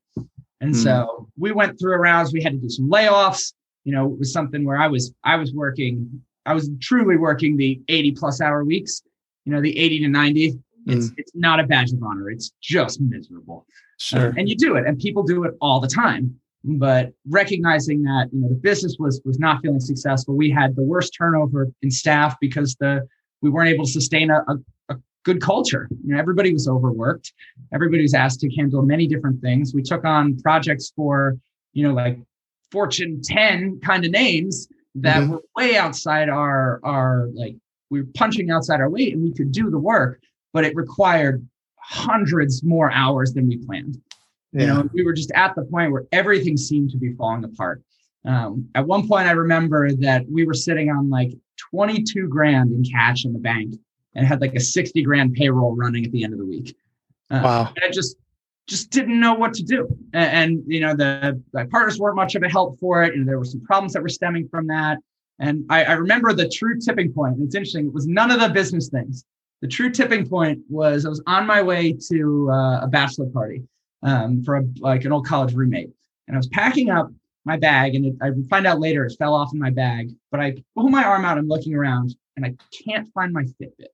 and 0.61 0.75
mm. 0.75 0.83
so 0.83 1.29
we 1.39 1.53
went 1.53 1.79
through 1.79 1.95
a 1.95 1.99
rounds. 1.99 2.33
We 2.33 2.43
had 2.43 2.53
to 2.53 2.59
do 2.59 2.69
some 2.69 2.91
layoffs. 2.91 3.53
You 3.85 3.93
know, 3.93 4.13
it 4.13 4.19
was 4.19 4.33
something 4.33 4.65
where 4.65 4.79
I 4.79 4.89
was 4.89 5.13
I 5.25 5.37
was 5.37 5.53
working. 5.53 6.23
I 6.47 6.55
was 6.55 6.71
truly 6.81 7.17
working 7.17 7.57
the 7.57 7.81
80 7.89 8.13
plus 8.13 8.41
hour 8.41 8.65
weeks. 8.65 9.03
You 9.49 9.55
know, 9.55 9.63
the 9.63 9.79
80 9.79 10.01
to 10.01 10.09
90. 10.09 10.59
It's 10.87 11.07
mm. 11.09 11.15
it's 11.17 11.33
not 11.35 11.59
a 11.59 11.65
badge 11.65 11.91
of 11.91 12.03
honor. 12.03 12.31
It's 12.31 12.53
just 12.61 13.01
miserable. 13.01 13.67
Sure. 13.97 14.35
and 14.37 14.47
you 14.47 14.55
do 14.57 14.77
it, 14.77 14.87
and 14.87 14.99
people 14.99 15.23
do 15.23 15.45
it 15.45 15.55
all 15.63 15.81
the 15.81 15.89
time. 15.89 16.39
But 16.65 17.13
recognizing 17.27 18.03
that 18.03 18.29
you 18.31 18.41
know 18.41 18.49
the 18.51 18.57
business 18.57 18.97
was 18.99 19.23
was 19.25 19.39
not 19.39 19.63
feeling 19.63 19.81
successful, 19.81 20.37
we 20.37 20.51
had 20.51 20.77
the 20.77 20.83
worst 20.83 21.15
turnover 21.17 21.69
in 21.81 21.91
staff 21.91 22.37
because 22.43 22.77
the 22.77 23.09
we 23.41 23.49
weren't 23.49 23.71
able 23.71 23.87
to 23.87 23.91
sustain 23.91 24.31
a, 24.31 24.45
a, 24.49 24.97
good 25.25 25.41
culture. 25.41 25.89
You 26.05 26.15
know, 26.15 26.19
everybody 26.19 26.53
was 26.53 26.69
overworked. 26.69 27.33
Everybody 27.73 28.03
was 28.03 28.15
asked 28.15 28.41
to 28.41 28.55
handle 28.55 28.83
many 28.83 29.07
different 29.07 29.41
things. 29.41 29.73
We 29.75 29.83
took 29.83 30.05
on 30.05 30.39
projects 30.41 30.93
for, 30.95 31.37
you 31.73 31.87
know, 31.87 31.95
like 31.95 32.19
Fortune 32.71 33.21
10 33.23 33.81
kind 33.81 34.05
of 34.05 34.11
names 34.11 34.69
that 34.97 35.23
mm-hmm. 35.23 35.33
were 35.33 35.43
way 35.57 35.77
outside 35.77 36.29
our 36.29 36.81
our 36.83 37.29
like 37.35 37.57
we 37.91 38.03
were 38.03 38.09
punching 38.15 38.51
outside 38.51 38.81
our 38.81 38.91
weight 38.91 39.15
and 39.15 39.23
we 39.23 39.33
could 39.33 39.53
do 39.53 39.71
the 39.71 39.79
work, 39.79 40.21
but 40.53 40.65
it 40.65 40.75
required 40.75 41.47
hundreds 41.77 42.63
more 42.63 42.93
hours 42.93 43.33
than 43.33 43.49
we 43.49 43.57
planned. 43.59 44.01
Yeah. 44.53 44.61
You 44.61 44.67
know, 44.67 44.91
we 44.93 45.05
were 45.05 45.13
just 45.13 45.31
at 45.33 45.55
the 45.55 45.65
point 45.65 45.93
where 45.93 46.05
everything 46.13 46.57
seemed 46.57 46.91
to 46.91 46.99
be 46.99 47.13
falling 47.13 47.45
apart. 47.45 47.83
Um, 48.25 48.69
at 48.75 48.87
one 48.87 49.07
point, 49.07 49.29
I 49.29 49.33
remember 49.33 49.93
that 49.93 50.29
we 50.29 50.45
were 50.45 50.55
sitting 50.55 50.91
on 50.91 51.09
like 51.09 51.33
22 51.71 52.29
grand 52.29 52.73
in 52.73 52.85
cash 52.85 53.25
in 53.25 53.33
the 53.33 53.39
bank 53.39 53.75
and 54.15 54.27
had 54.27 54.41
like 54.41 54.55
a 54.55 54.61
60 54.61 55.03
grand 55.03 55.35
payroll 55.35 55.77
running 55.77 56.05
at 56.05 56.13
the 56.13 56.25
end 56.25 56.33
of 56.33 56.39
the 56.39 56.47
week. 56.47 56.77
Uh, 57.31 57.41
wow. 57.43 57.75
I 57.83 57.91
just 57.91 58.17
just 58.67 58.91
didn't 58.91 59.19
know 59.19 59.33
what 59.33 59.55
to 59.55 59.63
do. 59.63 59.89
And, 60.13 60.53
and 60.53 60.63
you 60.67 60.81
know, 60.81 60.95
the, 60.95 61.43
the 61.53 61.65
partners 61.67 61.99
weren't 61.99 62.17
much 62.17 62.35
of 62.35 62.43
a 62.43 62.49
help 62.49 62.79
for 62.79 63.03
it. 63.03 63.15
And 63.15 63.27
there 63.27 63.39
were 63.39 63.45
some 63.45 63.63
problems 63.63 63.95
that 63.95 64.03
were 64.03 64.11
stemming 64.11 64.47
from 64.49 64.67
that. 64.67 64.99
And 65.39 65.65
I, 65.71 65.85
I 65.85 65.93
remember 65.93 66.33
the 66.33 66.49
true 66.49 66.79
tipping 66.81 67.13
point. 67.13 67.37
It's 67.41 67.55
interesting. 67.55 67.87
It 67.87 67.93
was 67.93 68.07
none 68.07 68.31
of 68.31 68.41
the 68.41 68.49
business 68.49 68.89
things. 68.89 69.25
The 69.61 69.69
true 69.69 69.91
tipping 69.91 70.29
point 70.29 70.61
was 70.69 71.05
I 71.05 71.09
was 71.09 71.23
on 71.27 71.47
my 71.47 71.63
way 71.63 71.97
to 72.11 72.51
uh, 72.51 72.81
a 72.83 72.89
bachelor 72.89 73.27
party 73.27 73.63
um, 74.03 74.43
for 74.45 74.57
a, 74.57 74.65
like 74.79 75.05
an 75.05 75.13
old 75.13 75.27
college 75.27 75.55
roommate. 75.55 75.91
And 76.27 76.37
I 76.37 76.39
was 76.39 76.49
packing 76.49 76.91
up 76.91 77.11
my 77.45 77.57
bag 77.57 77.95
and 77.95 78.07
it, 78.07 78.15
I 78.23 78.31
find 78.49 78.67
out 78.67 78.79
later 78.79 79.05
it 79.05 79.17
fell 79.19 79.35
off 79.35 79.53
in 79.53 79.59
my 79.59 79.71
bag, 79.71 80.13
but 80.31 80.41
I 80.41 80.57
pull 80.77 80.89
my 80.89 81.03
arm 81.03 81.25
out, 81.25 81.39
I'm 81.39 81.49
looking 81.49 81.75
around 81.75 82.15
and 82.37 82.45
I 82.45 82.55
can't 82.85 83.13
find 83.13 83.33
my 83.33 83.45
Fitbit. 83.45 83.89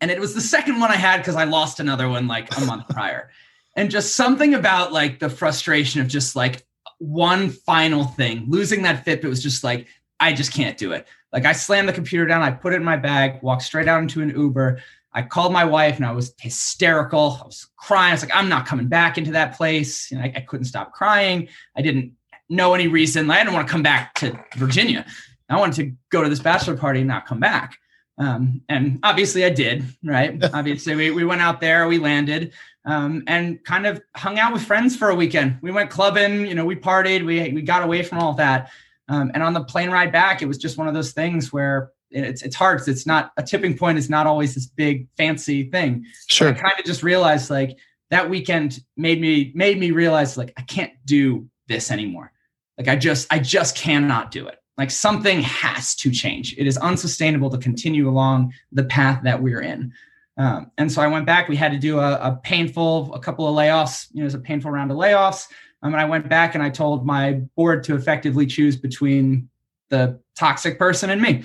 And 0.00 0.10
it 0.10 0.20
was 0.20 0.34
the 0.34 0.40
second 0.40 0.80
one 0.80 0.90
I 0.90 0.96
had 0.96 1.18
because 1.18 1.36
I 1.36 1.44
lost 1.44 1.78
another 1.78 2.08
one 2.08 2.26
like 2.26 2.54
a 2.56 2.60
month 2.62 2.88
prior. 2.88 3.30
And 3.76 3.90
just 3.90 4.16
something 4.16 4.54
about 4.54 4.92
like 4.92 5.18
the 5.18 5.30
frustration 5.30 6.00
of 6.00 6.08
just 6.08 6.34
like 6.34 6.66
one 6.98 7.50
final 7.50 8.04
thing, 8.04 8.46
losing 8.48 8.82
that 8.82 9.04
Fitbit 9.04 9.28
was 9.28 9.42
just 9.42 9.62
like, 9.62 9.86
I 10.20 10.32
just 10.32 10.52
can't 10.52 10.78
do 10.78 10.92
it. 10.92 11.06
Like 11.32 11.44
I 11.44 11.52
slammed 11.52 11.88
the 11.88 11.92
computer 11.92 12.26
down, 12.26 12.42
I 12.42 12.50
put 12.50 12.72
it 12.72 12.76
in 12.76 12.84
my 12.84 12.96
bag, 12.96 13.42
walked 13.42 13.62
straight 13.62 13.88
out 13.88 14.00
into 14.00 14.22
an 14.22 14.30
Uber. 14.30 14.80
I 15.12 15.22
called 15.22 15.52
my 15.52 15.64
wife 15.64 15.96
and 15.96 16.04
I 16.04 16.12
was 16.12 16.34
hysterical. 16.38 17.38
I 17.42 17.46
was 17.46 17.66
crying. 17.76 18.10
I 18.10 18.14
was 18.14 18.22
like, 18.22 18.36
I'm 18.36 18.48
not 18.48 18.66
coming 18.66 18.86
back 18.86 19.18
into 19.18 19.32
that 19.32 19.56
place. 19.56 20.10
You 20.10 20.18
know, 20.18 20.24
I, 20.24 20.32
I 20.36 20.40
couldn't 20.40 20.66
stop 20.66 20.92
crying. 20.92 21.48
I 21.74 21.82
didn't 21.82 22.12
know 22.48 22.74
any 22.74 22.86
reason. 22.86 23.30
I 23.30 23.38
didn't 23.38 23.54
want 23.54 23.66
to 23.66 23.72
come 23.72 23.82
back 23.82 24.14
to 24.16 24.38
Virginia. 24.56 25.06
I 25.48 25.58
wanted 25.58 25.76
to 25.76 25.96
go 26.10 26.22
to 26.22 26.28
this 26.28 26.40
bachelor 26.40 26.76
party 26.76 27.00
and 27.00 27.08
not 27.08 27.26
come 27.26 27.40
back. 27.40 27.78
Um, 28.18 28.62
and 28.68 28.98
obviously 29.02 29.44
I 29.44 29.50
did, 29.50 29.84
right? 30.02 30.42
obviously 30.54 30.94
we, 30.94 31.10
we 31.10 31.24
went 31.24 31.40
out 31.40 31.60
there, 31.60 31.86
we 31.86 31.98
landed, 31.98 32.52
um, 32.84 33.24
and 33.26 33.62
kind 33.64 33.86
of 33.86 34.00
hung 34.14 34.38
out 34.38 34.52
with 34.52 34.64
friends 34.64 34.96
for 34.96 35.10
a 35.10 35.14
weekend. 35.14 35.58
We 35.60 35.70
went 35.70 35.90
clubbing, 35.90 36.46
you 36.46 36.54
know, 36.54 36.64
we 36.64 36.76
partied, 36.76 37.24
we, 37.24 37.52
we 37.52 37.62
got 37.62 37.82
away 37.82 38.02
from 38.02 38.18
all 38.18 38.34
that. 38.34 38.70
Um, 39.08 39.30
and 39.34 39.42
on 39.42 39.52
the 39.52 39.64
plane 39.64 39.90
ride 39.90 40.12
back, 40.12 40.42
it 40.42 40.46
was 40.46 40.58
just 40.58 40.78
one 40.78 40.88
of 40.88 40.94
those 40.94 41.12
things 41.12 41.52
where 41.52 41.92
it's, 42.10 42.42
it's 42.42 42.56
hard. 42.56 42.86
It's 42.86 43.06
not 43.06 43.32
a 43.36 43.42
tipping 43.42 43.76
point 43.76 43.98
It's 43.98 44.08
not 44.08 44.26
always 44.26 44.54
this 44.54 44.66
big 44.66 45.08
fancy 45.16 45.70
thing. 45.70 46.04
Sure. 46.28 46.52
But 46.52 46.58
I 46.58 46.62
kind 46.62 46.74
of 46.78 46.84
just 46.84 47.02
realized 47.02 47.50
like 47.50 47.76
that 48.10 48.28
weekend 48.28 48.80
made 48.96 49.20
me, 49.20 49.52
made 49.54 49.78
me 49.78 49.90
realize 49.90 50.36
like, 50.36 50.52
I 50.56 50.62
can't 50.62 50.92
do 51.04 51.48
this 51.68 51.90
anymore. 51.90 52.32
Like 52.78 52.88
I 52.88 52.96
just, 52.96 53.26
I 53.32 53.38
just 53.38 53.76
cannot 53.76 54.30
do 54.30 54.46
it. 54.46 54.58
Like 54.76 54.90
something 54.90 55.40
has 55.40 55.94
to 55.96 56.10
change. 56.10 56.54
It 56.58 56.66
is 56.66 56.76
unsustainable 56.78 57.50
to 57.50 57.58
continue 57.58 58.08
along 58.08 58.52
the 58.72 58.84
path 58.84 59.22
that 59.24 59.42
we're 59.42 59.62
in. 59.62 59.92
Um, 60.36 60.70
and 60.76 60.92
so 60.92 61.00
I 61.00 61.06
went 61.06 61.24
back. 61.24 61.48
We 61.48 61.56
had 61.56 61.72
to 61.72 61.78
do 61.78 61.98
a, 61.98 62.14
a, 62.16 62.40
painful, 62.42 63.14
a 63.14 63.18
couple 63.18 63.48
of 63.48 63.54
layoffs. 63.54 64.08
You 64.12 64.18
know, 64.18 64.24
it 64.24 64.26
was 64.26 64.34
a 64.34 64.38
painful 64.38 64.70
round 64.70 64.90
of 64.90 64.98
layoffs. 64.98 65.46
Um, 65.86 65.94
and 65.94 66.00
I 66.00 66.04
went 66.04 66.28
back 66.28 66.54
and 66.54 66.64
I 66.64 66.70
told 66.70 67.06
my 67.06 67.34
board 67.54 67.84
to 67.84 67.94
effectively 67.94 68.44
choose 68.44 68.76
between 68.76 69.48
the 69.88 70.20
toxic 70.36 70.78
person 70.78 71.10
and 71.10 71.22
me. 71.22 71.44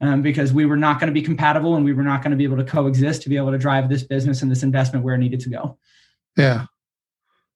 Um, 0.00 0.20
because 0.20 0.52
we 0.52 0.66
were 0.66 0.76
not 0.76 0.98
going 0.98 1.06
to 1.06 1.14
be 1.14 1.22
compatible 1.22 1.76
and 1.76 1.84
we 1.84 1.92
were 1.92 2.02
not 2.02 2.22
going 2.22 2.32
to 2.32 2.36
be 2.36 2.42
able 2.42 2.56
to 2.56 2.64
coexist 2.64 3.22
to 3.22 3.28
be 3.28 3.36
able 3.36 3.52
to 3.52 3.58
drive 3.58 3.88
this 3.88 4.02
business 4.02 4.42
and 4.42 4.50
this 4.50 4.64
investment 4.64 5.04
where 5.04 5.14
it 5.14 5.18
needed 5.18 5.38
to 5.40 5.48
go. 5.48 5.78
Yeah. 6.36 6.66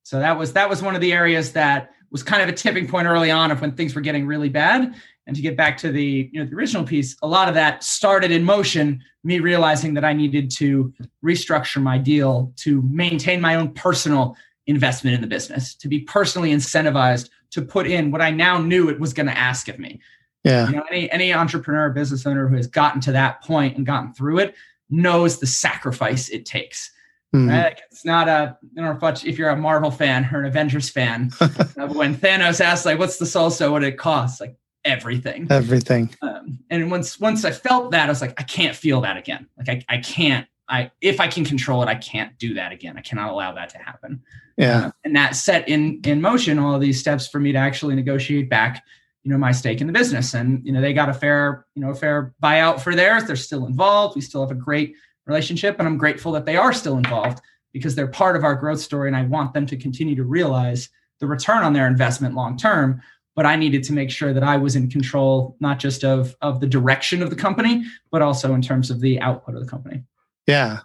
So 0.05 0.21
that 0.21 0.39
was 0.39 0.53
that 0.53 0.69
was 0.69 0.81
one 0.81 0.95
of 0.95 1.01
the 1.01 1.13
areas 1.13 1.55
that 1.55 1.91
was 2.11 2.23
kind 2.23 2.43
of 2.43 2.49
a 2.49 2.53
tipping 2.53 2.87
point 2.87 3.09
early 3.09 3.33
on 3.33 3.51
of 3.51 3.61
when 3.61 3.73
things 3.73 3.97
were 3.97 4.01
getting 4.01 4.27
really 4.27 4.49
bad 4.49 4.95
and 5.27 5.35
to 5.35 5.43
get 5.43 5.57
back 5.57 5.77
to 5.79 5.91
the 5.91 6.31
you 6.33 6.41
know 6.41 6.49
the 6.49 6.55
original 6.55 6.85
piece 6.85 7.17
a 7.23 7.27
lot 7.27 7.49
of 7.49 7.55
that 7.55 7.83
started 7.83 8.31
in 8.31 8.45
motion 8.45 9.03
me 9.25 9.41
realizing 9.41 9.95
that 9.95 10.05
i 10.05 10.13
needed 10.13 10.51
to 10.51 10.95
restructure 11.25 11.83
my 11.83 11.99
deal 11.99 12.53
to 12.57 12.83
maintain 12.83 13.41
my 13.41 13.57
own 13.57 13.73
personal 13.75 14.37
investment 14.67 15.15
in 15.15 15.21
the 15.21 15.27
business 15.27 15.75
to 15.75 15.89
be 15.89 16.01
personally 16.01 16.51
incentivized 16.51 17.31
to 17.51 17.63
put 17.63 17.87
in 17.87 18.11
what 18.11 18.21
i 18.21 18.31
now 18.31 18.59
knew 18.59 18.89
it 18.89 19.01
was 19.01 19.13
going 19.13 19.27
to 19.27 19.37
ask 19.37 19.69
of 19.69 19.79
me 19.79 20.01
yeah 20.45 20.69
you 20.69 20.77
know, 20.77 20.85
any 20.91 21.11
any 21.11 21.33
entrepreneur 21.33 21.91
business 21.91 22.27
owner 22.27 22.49
who 22.49 22.57
has 22.57 22.67
gotten 22.67 23.01
to 23.01 23.13
that 23.13 23.43
point 23.43 23.77
and 23.77 23.87
gotten 23.87 24.13
through 24.13 24.39
it 24.39 24.55
knows 24.91 25.39
the 25.39 25.47
sacrifice 25.47 26.29
it 26.29 26.47
takes 26.47 26.93
Mm. 27.35 27.51
Right? 27.51 27.81
It's 27.91 28.05
not 28.05 28.29
a, 28.29 28.57
you 28.73 28.81
know, 28.81 28.97
if 29.03 29.37
you're 29.37 29.51
a 29.51 29.57
Marvel 29.57 29.91
fan 29.91 30.29
or 30.33 30.41
an 30.41 30.47
Avengers 30.47 30.89
fan, 30.89 31.31
when 31.77 32.15
Thanos 32.15 32.61
asked, 32.61 32.87
like, 32.87 33.01
what's 33.01 33.19
the 33.19 33.27
soul 33.27 33.51
so 33.51 33.73
what 33.73 33.83
it 33.83 33.99
costs? 33.99 34.41
Like, 34.41 34.57
everything. 34.87 35.49
Everything. 35.51 36.15
Um, 36.23 36.61
and 36.71 36.91
once 36.91 37.21
once 37.21 37.45
I 37.45 37.51
felt 37.51 37.91
that, 37.91 38.07
I 38.07 38.09
was 38.09 38.23
like, 38.23 38.41
I 38.41 38.45
can't 38.45 38.75
feel 38.75 39.03
that 39.03 39.17
again. 39.17 39.49
Like 39.59 39.69
I, 39.69 39.97
I 39.97 39.99
can't. 39.99 40.47
I 40.69 40.91
if 41.01 41.21
I 41.21 41.29
can 41.29 41.45
control 41.45 41.83
it, 41.83 41.89
I 41.89 41.95
can't 41.95 42.37
do 42.39 42.55
that 42.55 42.73
again. 42.73 42.97
I 42.97 43.01
cannot 43.01 43.31
allow 43.31 43.53
that 43.53 43.69
to 43.71 43.79
happen. 43.79 44.23
Yeah. 44.57 44.87
Uh, 44.87 44.91
and 45.05 45.17
that 45.17 45.37
set 45.37 45.69
in 45.69 46.01
in 46.05 46.21
motion 46.21 46.59
all 46.59 46.75
of 46.75 46.81
these 46.81 46.99
steps 46.99 47.29
for 47.29 47.39
me 47.39 47.53
to 47.53 47.59
actually 47.59 47.95
negotiate 47.95 48.49
back, 48.49 48.83
you 49.23 49.31
know, 49.31 49.39
my 49.39 49.53
stake 49.53 49.81
in 49.81 49.87
the 49.87 49.93
business. 49.93 50.35
And 50.35 50.65
you 50.65 50.73
know, 50.73 50.81
they 50.81 50.93
got 50.93 51.09
a 51.09 51.15
fair, 51.15 51.67
you 51.75 51.83
know, 51.83 51.91
a 51.91 51.95
fair 51.95 52.35
buyout 52.43 52.81
for 52.81 52.95
theirs. 52.95 53.25
They're 53.25 53.37
still 53.37 53.67
involved. 53.67 54.17
We 54.17 54.23
still 54.23 54.41
have 54.41 54.51
a 54.51 54.61
great 54.61 54.95
relationship, 55.27 55.77
and 55.79 55.87
I'm 55.87 55.99
grateful 55.99 56.33
that 56.33 56.47
they 56.47 56.57
are 56.57 56.73
still 56.73 56.97
involved 56.97 57.41
because 57.73 57.95
they're 57.95 58.07
part 58.07 58.37
of 58.37 58.45
our 58.45 58.55
growth 58.55 58.81
story. 58.81 59.09
And 59.09 59.17
I 59.17 59.25
want 59.25 59.53
them 59.53 59.67
to 59.67 59.77
continue 59.77 60.17
to 60.17 60.25
realize 60.25 60.89
the 61.21 61.27
return 61.27 61.63
on 61.63 61.73
their 61.73 61.87
investment 61.87 62.35
long 62.35 62.57
term 62.57 63.01
but 63.37 63.45
I 63.45 63.55
needed 63.55 63.85
to 63.85 63.93
make 63.93 64.11
sure 64.11 64.33
that 64.33 64.43
I 64.43 64.57
was 64.57 64.77
in 64.77 64.89
control, 64.89 65.57
not 65.61 65.79
just 65.79 66.03
of 66.05 66.35
of 66.41 66.59
the 66.61 66.67
direction 66.67 67.23
of 67.23 67.31
the 67.31 67.37
company, 67.37 67.85
but 68.11 68.23
also 68.23 68.55
in 68.55 68.63
terms 68.63 68.91
of 68.91 69.01
the 69.01 69.21
output 69.21 69.55
of 69.55 69.61
the 69.61 69.69
company. 69.69 70.03
Yeah. 70.47 70.81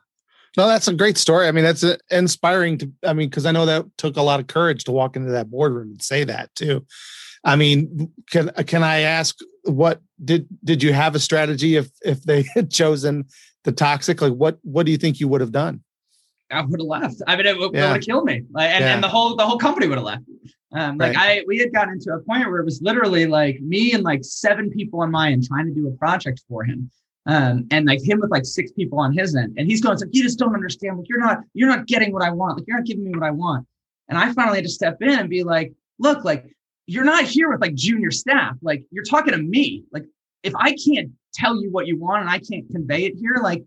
No, 0.58 0.67
that's 0.67 0.88
a 0.88 0.93
great 0.93 1.17
story. 1.17 1.47
I 1.47 1.52
mean, 1.52 1.63
that's 1.63 1.84
a, 1.84 1.97
inspiring 2.10 2.78
to. 2.80 2.91
I 3.06 3.13
mean, 3.13 3.30
because 3.30 3.45
I 3.45 3.52
know 3.52 3.65
that 3.65 3.86
took 3.97 4.17
a 4.17 4.21
lot 4.21 4.39
of 4.39 4.47
courage 4.47 4.84
to 4.86 4.91
walk 4.91 5.15
into 5.15 5.32
that 5.32 5.50
boardroom 5.50 5.91
and 5.91 6.02
say 6.02 6.26
that 6.26 6.54
too. 6.56 6.86
I 7.43 7.56
mean, 7.56 8.12
can 8.30 8.52
can 8.67 8.84
I 8.84 9.02
ask 9.02 9.38
what 9.63 10.02
did 10.24 10.47
did 10.63 10.84
you 10.84 10.93
have 10.93 11.15
a 11.15 11.19
strategy 11.19 11.78
if 11.78 11.89
if 12.04 12.24
they 12.24 12.43
had 12.54 12.69
chosen 12.69 13.26
the 13.63 13.71
toxic? 13.71 14.21
Like, 14.21 14.34
what 14.34 14.60
what 14.63 14.86
do 14.86 14.91
you 14.91 14.97
think 14.97 15.19
you 15.19 15.28
would 15.30 15.41
have 15.41 15.54
done? 15.54 15.84
I 16.52 16.62
would 16.62 16.82
have 16.82 16.88
left. 16.88 17.21
I 17.28 17.38
mean, 17.38 17.45
it, 17.45 17.58
would, 17.58 17.74
yeah. 17.74 17.88
would 17.88 17.95
have 17.95 18.02
killed 18.02 18.26
me, 18.26 18.43
like, 18.52 18.71
and, 18.71 18.84
yeah. 18.84 18.93
and 18.93 19.02
the 19.02 19.08
whole 19.08 19.38
the 19.38 19.45
whole 19.45 19.58
company 19.58 19.88
would 19.88 19.97
have 19.97 20.06
left. 20.06 20.24
Um, 20.74 20.97
like 20.97 21.15
right. 21.15 21.39
I, 21.39 21.43
we 21.47 21.58
had 21.58 21.74
gotten 21.74 21.93
into 21.93 22.13
a 22.13 22.19
point 22.19 22.50
where 22.50 22.60
it 22.60 22.65
was 22.65 22.82
literally 22.82 23.26
like 23.26 23.60
me 23.60 23.91
and 23.93 24.04
like 24.04 24.24
seven 24.24 24.69
people 24.69 25.02
on 25.02 25.12
my 25.12 25.32
end 25.32 25.45
trying 25.45 25.65
to 25.65 25.74
do 25.74 25.88
a 25.88 25.91
project 25.91 26.41
for 26.47 26.63
him, 26.63 26.89
um, 27.26 27.68
and 27.72 27.86
like 27.86 28.02
him 28.04 28.20
with 28.20 28.32
like 28.32 28.46
six 28.46 28.72
people 28.72 29.00
on 29.00 29.14
his 29.14 29.36
end, 29.36 29.56
and 29.58 29.68
he's 29.68 29.82
going 29.82 29.98
like, 29.98 30.10
you 30.12 30.24
just 30.24 30.40
don't 30.40 30.56
understand. 30.56 30.98
Like 30.98 31.10
you're 31.10 31.20
not, 31.20 31.40
you're 31.54 31.70
not 31.70 31.86
getting 31.86 32.12
what 32.12 32.24
I 32.24 32.32
want. 32.32 32.58
Like 32.58 32.68
you're 32.68 32.78
not 32.78 32.86
giving 32.86 33.04
me 33.04 33.12
what 33.12 33.24
I 33.24 33.32
want. 33.32 33.68
And 34.10 34.18
I 34.18 34.34
finally 34.34 34.58
had 34.58 34.66
to 34.66 34.72
step 34.72 34.98
in 35.02 35.10
and 35.10 35.30
be 35.30 35.44
like, 35.44 35.74
look, 36.00 36.24
like 36.24 36.46
you're 36.88 37.06
not 37.06 37.24
here 37.24 37.50
with 37.50 37.62
like 37.62 37.76
junior 37.76 38.12
staff. 38.12 38.56
Like 38.62 38.84
you're 38.92 39.04
talking 39.04 39.34
to 39.34 39.42
me. 39.42 39.86
Like 39.92 40.06
if 40.44 40.54
I 40.56 40.76
can't 40.86 41.12
tell 41.34 41.62
you 41.62 41.72
what 41.72 41.88
you 41.88 41.98
want 41.98 42.22
and 42.22 42.30
I 42.30 42.40
can't 42.40 42.70
convey 42.70 43.06
it 43.06 43.14
here, 43.16 43.38
like 43.42 43.64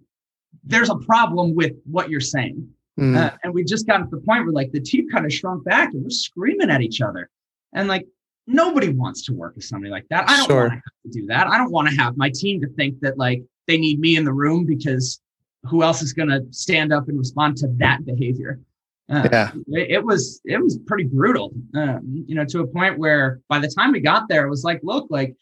there's 0.64 0.90
a 0.90 0.97
problem 0.97 1.55
with 1.55 1.73
what 1.85 2.11
you're 2.11 2.21
saying. 2.21 2.69
Mm. 2.99 3.17
Uh, 3.17 3.37
and 3.43 3.55
we 3.55 3.64
just 3.64 3.87
got 3.87 3.99
to 3.99 4.07
the 4.11 4.19
point 4.19 4.45
where 4.45 4.53
like 4.53 4.73
the 4.73 4.81
team 4.81 5.09
kind 5.11 5.25
of 5.25 5.33
shrunk 5.33 5.64
back 5.64 5.93
and 5.93 6.03
we're 6.03 6.11
screaming 6.11 6.71
at 6.71 6.83
each 6.83 7.01
other. 7.01 7.31
And 7.73 7.88
like 7.88 8.07
nobody 8.46 8.88
wants 8.90 9.24
to 9.26 9.33
work 9.33 9.54
with 9.54 9.64
somebody 9.64 9.90
like 9.90 10.07
that. 10.11 10.28
I 10.28 10.37
don't 10.37 10.46
sure. 10.46 10.68
want 10.68 10.83
to 11.04 11.11
do 11.11 11.26
that. 11.26 11.46
I 11.46 11.59
don't 11.59 11.70
want 11.70 11.88
to 11.88 11.96
have 11.96 12.16
my 12.16 12.30
team 12.30 12.61
to 12.61 12.68
think 12.68 13.00
that 13.00 13.18
like 13.18 13.42
they 13.66 13.78
need 13.78 14.00
me 14.00 14.16
in 14.16 14.24
the 14.24 14.33
room 14.33 14.64
because 14.66 15.20
who 15.64 15.83
else 15.83 16.02
is 16.02 16.12
going 16.12 16.28
to 16.28 16.44
stand 16.50 16.92
up 16.92 17.09
and 17.09 17.18
respond 17.18 17.57
to 17.59 17.68
that 17.76 18.04
behavior? 18.04 18.61
Uh, 19.11 19.28
yeah, 19.30 19.50
it, 19.68 19.90
it, 19.90 20.04
was 20.04 20.40
it 20.44 20.62
was 20.62 20.78
pretty 20.87 21.04
brutal. 21.04 21.52
Um, 21.74 22.24
you 22.26 22.35
know, 22.35 22.44
to 22.46 22.61
a 22.61 22.66
point 22.66 22.98
where 22.98 23.40
by 23.48 23.59
the 23.59 23.68
time 23.68 23.92
we 23.92 24.00
got 24.00 24.28
there, 24.28 24.46
it 24.46 24.50
was 24.50 24.64
like, 24.64 24.80
look, 24.83 25.07
like 25.11 25.37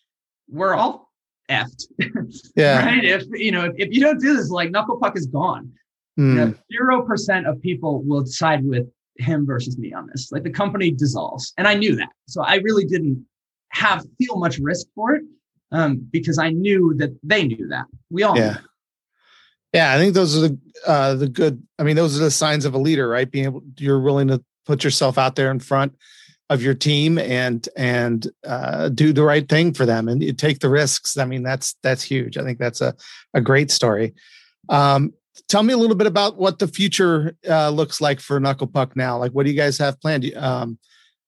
we're 0.49 0.75
all 0.75 1.13
effed. 1.49 1.87
yeah. 2.57 2.85
right. 2.85 3.05
If 3.05 3.25
you 3.33 3.53
know, 3.53 3.65
if, 3.67 3.75
if 3.77 3.93
you 3.93 4.01
don't 4.01 4.21
do 4.21 4.37
this, 4.37 4.51
like 4.51 4.71
knuckle 4.71 4.99
puck 4.99 5.17
is 5.17 5.27
gone. 5.27 5.73
Hmm. 6.17 6.53
Zero 6.71 7.03
mm. 7.03 7.07
percent 7.07 7.47
of 7.47 7.61
people 7.63 8.03
will 8.03 8.27
side 8.27 8.65
with 8.65 8.89
him 9.19 9.47
versus 9.47 9.79
me 9.79 9.93
on 9.93 10.09
this. 10.09 10.31
Like 10.33 10.43
the 10.43 10.51
company 10.51 10.91
dissolves, 10.91 11.53
and 11.59 11.67
I 11.69 11.75
knew 11.75 11.97
that, 11.97 12.11
so 12.27 12.43
I 12.43 12.57
really 12.57 12.85
didn't 12.85 13.25
have 13.71 14.05
feel 14.19 14.37
much 14.37 14.59
risk 14.59 14.87
for 14.95 15.15
it 15.15 15.23
um, 15.73 16.07
because 16.11 16.39
I 16.39 16.51
knew 16.51 16.95
that 16.99 17.11
they 17.23 17.45
knew 17.45 17.69
that. 17.69 17.87
We 18.11 18.23
all 18.23 18.37
yeah. 18.37 18.59
Yeah, 19.73 19.95
I 19.95 19.97
think 19.97 20.13
those 20.13 20.37
are 20.37 20.49
the 20.49 20.59
uh, 20.87 21.15
the 21.15 21.29
good. 21.29 21.67
I 21.79 21.83
mean, 21.83 21.97
those 21.97 22.21
are 22.21 22.23
the 22.23 22.31
signs 22.31 22.67
of 22.67 22.75
a 22.75 22.79
leader, 22.79 23.09
right? 23.09 23.31
Being 23.31 23.47
able, 23.47 23.63
you're 23.79 24.01
willing 24.01 24.29
to 24.29 24.45
put 24.67 24.85
yourself 24.85 25.17
out 25.17 25.35
there 25.35 25.51
in 25.51 25.61
front 25.61 25.97
of 26.51 26.63
your 26.63 26.75
team 26.75 27.19
and 27.19 27.67
and 27.75 28.31
uh, 28.47 28.91
do 28.91 29.15
the 29.15 29.23
right 29.23 29.49
thing 29.49 29.73
for 29.73 29.87
them 29.87 30.09
and 30.09 30.23
you 30.23 30.35
take 30.35 30.59
the 30.59 30.69
risks. 30.69 31.17
I 31.17 31.25
mean, 31.25 31.43
that's 31.43 31.75
that's 31.83 32.03
huge. 32.03 32.37
I 32.37 32.43
think 32.43 32.59
that's 32.59 32.83
a 32.83 32.95
a 33.33 33.41
great 33.41 33.71
story. 33.71 34.15
Um, 34.69 35.15
tell 35.49 35.63
me 35.63 35.73
a 35.73 35.77
little 35.77 35.97
bit 35.97 36.07
about 36.07 36.37
what 36.37 36.59
the 36.59 36.69
future 36.69 37.37
uh, 37.49 37.71
looks 37.71 38.01
like 38.01 38.21
for 38.21 38.41
Knucklepuck 38.41 38.97
now. 38.97 39.19
Like, 39.19 39.33
what 39.33 39.45
do 39.45 39.53
you 39.53 39.57
guys 39.57 39.79
have 39.79 40.01
planned? 40.01 40.33
Um, 40.37 40.79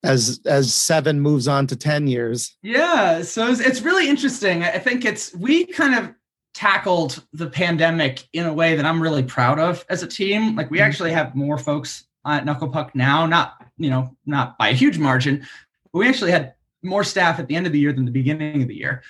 as 0.05 0.41
as 0.45 0.73
seven 0.73 1.19
moves 1.19 1.49
on 1.49 1.67
to 1.67 1.75
10 1.75 2.07
years 2.07 2.57
yeah 2.63 3.23
so 3.23 3.49
it's, 3.49 3.61
it's, 3.61 3.81
really 3.81 4.09
interesting 4.09 4.63
i 4.63 4.79
think 4.79 5.05
it's 5.05 5.35
we 5.35 5.65
kind 5.65 5.95
of 5.95 6.15
tackled 6.53 7.25
the 7.33 7.49
pandemic 7.49 8.29
in 8.35 8.47
a 8.47 8.53
way 8.53 8.77
that 8.77 8.85
i'm 8.85 9.03
really 9.03 9.23
proud 9.23 9.59
of 9.59 9.85
as 9.89 10.03
a 10.03 10.07
team 10.07 10.55
like 10.55 10.71
we 10.71 10.79
mm-hmm. 10.79 10.87
actually 10.87 11.11
have 11.11 11.35
more 11.35 11.59
folks 11.59 12.05
at 12.27 12.45
knuckle 12.45 12.69
puck 12.69 12.95
now 12.95 13.27
not 13.27 13.55
you 13.79 13.91
know 13.91 14.15
not 14.27 14.57
by 14.59 14.69
a 14.69 14.75
huge 14.75 14.99
margin 14.99 15.45
but 15.93 15.99
we 15.99 16.09
actually 16.09 16.31
had 16.31 16.55
more 16.83 17.03
staff 17.03 17.39
at 17.39 17.49
the 17.49 17.57
end 17.57 17.67
of 17.67 17.73
the 17.73 17.79
year 17.79 17.93
than 17.93 18.05
the 18.05 18.11
beginning 18.11 18.61
of 18.61 18.69
the 18.69 18.77
year 18.77 19.03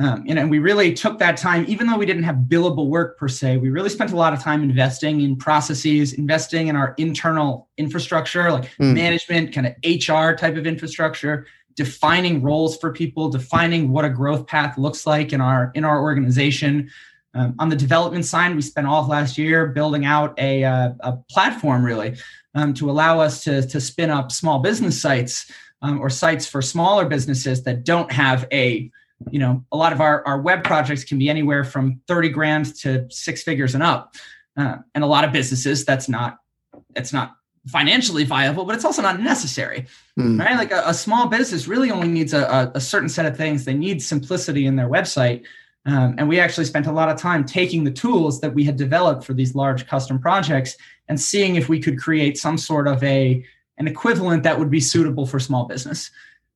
um, 0.00 0.24
and, 0.28 0.38
and 0.38 0.50
we 0.50 0.60
really 0.60 0.94
took 0.94 1.18
that 1.18 1.36
time, 1.36 1.64
even 1.66 1.88
though 1.88 1.96
we 1.96 2.06
didn't 2.06 2.22
have 2.22 2.36
billable 2.48 2.86
work 2.86 3.18
per 3.18 3.26
se, 3.26 3.56
we 3.56 3.68
really 3.68 3.88
spent 3.88 4.12
a 4.12 4.16
lot 4.16 4.32
of 4.32 4.40
time 4.40 4.62
investing 4.62 5.20
in 5.22 5.34
processes, 5.34 6.12
investing 6.12 6.68
in 6.68 6.76
our 6.76 6.94
internal 6.98 7.68
infrastructure, 7.78 8.52
like 8.52 8.70
mm. 8.76 8.94
management, 8.94 9.52
kind 9.52 9.66
of 9.66 9.74
HR 9.84 10.36
type 10.36 10.56
of 10.56 10.68
infrastructure, 10.68 11.46
defining 11.74 12.42
roles 12.42 12.76
for 12.76 12.92
people, 12.92 13.28
defining 13.28 13.90
what 13.90 14.04
a 14.04 14.08
growth 14.08 14.46
path 14.46 14.78
looks 14.78 15.04
like 15.04 15.32
in 15.32 15.40
our 15.40 15.72
in 15.74 15.84
our 15.84 16.00
organization. 16.00 16.88
Um, 17.34 17.56
on 17.58 17.68
the 17.68 17.76
development 17.76 18.24
side, 18.24 18.54
we 18.54 18.62
spent 18.62 18.86
all 18.86 19.02
of 19.02 19.08
last 19.08 19.36
year 19.36 19.66
building 19.66 20.04
out 20.04 20.38
a, 20.38 20.64
uh, 20.64 20.90
a 21.00 21.12
platform 21.30 21.84
really 21.84 22.16
um, 22.54 22.72
to 22.74 22.90
allow 22.90 23.20
us 23.20 23.44
to, 23.44 23.66
to 23.66 23.80
spin 23.80 24.10
up 24.10 24.32
small 24.32 24.60
business 24.60 25.00
sites 25.00 25.50
um, 25.82 26.00
or 26.00 26.08
sites 26.08 26.46
for 26.46 26.62
smaller 26.62 27.04
businesses 27.04 27.62
that 27.64 27.84
don't 27.84 28.10
have 28.10 28.46
a 28.50 28.90
you 29.30 29.38
know 29.38 29.64
a 29.72 29.76
lot 29.76 29.92
of 29.92 30.00
our, 30.00 30.26
our 30.26 30.40
web 30.40 30.64
projects 30.64 31.04
can 31.04 31.18
be 31.18 31.28
anywhere 31.28 31.64
from 31.64 32.00
30 32.06 32.28
grand 32.30 32.74
to 32.76 33.06
six 33.10 33.42
figures 33.42 33.74
and 33.74 33.82
up. 33.82 34.14
Uh, 34.56 34.78
and 34.94 35.04
a 35.04 35.06
lot 35.06 35.24
of 35.24 35.32
businesses 35.32 35.84
that's 35.84 36.08
not 36.08 36.38
it's 36.96 37.12
not 37.12 37.36
financially 37.66 38.24
viable 38.24 38.64
but 38.64 38.74
it's 38.74 38.84
also 38.84 39.02
not 39.02 39.20
necessary 39.20 39.86
mm. 40.18 40.38
right? 40.38 40.56
Like 40.56 40.72
a, 40.72 40.82
a, 40.86 40.94
small 40.94 41.28
business 41.28 41.68
really 41.68 41.90
only 41.90 42.08
needs 42.08 42.32
a, 42.32 42.70
a, 42.74 42.80
certain 42.80 43.08
set 43.08 43.26
of 43.26 43.36
things. 43.36 43.64
They 43.64 43.74
need 43.74 44.02
simplicity 44.02 44.66
in 44.66 44.76
their 44.76 44.88
website. 44.88 45.44
Um, 45.86 46.16
and 46.18 46.28
we 46.28 46.40
actually 46.40 46.64
spent 46.64 46.86
a 46.86 46.92
lot 46.92 47.08
of 47.08 47.18
time 47.18 47.44
taking 47.44 47.84
the 47.84 47.90
tools 47.90 48.40
that 48.40 48.52
we 48.54 48.64
had 48.64 48.76
developed 48.76 49.24
for 49.24 49.32
these 49.32 49.54
large 49.54 49.86
custom 49.86 50.18
projects 50.18 50.76
and 51.08 51.20
seeing 51.20 51.56
if 51.56 51.68
we 51.68 51.80
could 51.80 51.98
create 51.98 52.36
some 52.36 52.58
sort 52.58 52.88
of 52.88 53.02
a 53.02 53.44
an 53.78 53.86
equivalent 53.86 54.42
that 54.42 54.58
would 54.58 54.70
be 54.70 54.80
suitable 54.80 55.24
for 55.24 55.38
small 55.38 55.64
business 55.64 56.10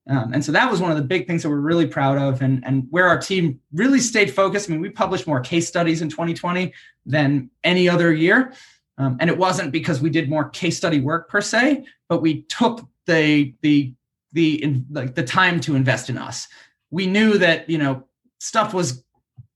um, 0.08 0.32
and 0.32 0.44
so 0.44 0.50
that 0.52 0.70
was 0.70 0.80
one 0.80 0.90
of 0.90 0.96
the 0.96 1.02
big 1.02 1.26
things 1.26 1.42
that 1.42 1.50
we're 1.50 1.60
really 1.60 1.86
proud 1.86 2.18
of 2.18 2.42
and, 2.42 2.64
and 2.66 2.86
where 2.90 3.06
our 3.06 3.18
team 3.18 3.60
really 3.72 4.00
stayed 4.00 4.32
focused. 4.32 4.68
I 4.68 4.72
mean, 4.72 4.80
we 4.80 4.90
published 4.90 5.26
more 5.26 5.40
case 5.40 5.68
studies 5.68 6.02
in 6.02 6.08
2020 6.08 6.72
than 7.06 7.50
any 7.62 7.88
other 7.88 8.12
year. 8.12 8.52
Um, 8.98 9.16
and 9.20 9.30
it 9.30 9.38
wasn't 9.38 9.70
because 9.70 10.00
we 10.00 10.10
did 10.10 10.28
more 10.28 10.48
case 10.50 10.76
study 10.76 11.00
work 11.00 11.28
per 11.28 11.40
se, 11.40 11.84
but 12.08 12.20
we 12.20 12.42
took 12.42 12.86
the, 13.06 13.54
the, 13.62 13.94
the, 14.32 14.62
in, 14.62 14.86
like 14.90 15.14
the 15.14 15.22
time 15.22 15.60
to 15.60 15.76
invest 15.76 16.10
in 16.10 16.18
us. 16.18 16.48
We 16.90 17.06
knew 17.06 17.38
that, 17.38 17.70
you 17.70 17.78
know, 17.78 18.04
stuff 18.38 18.74
was 18.74 19.04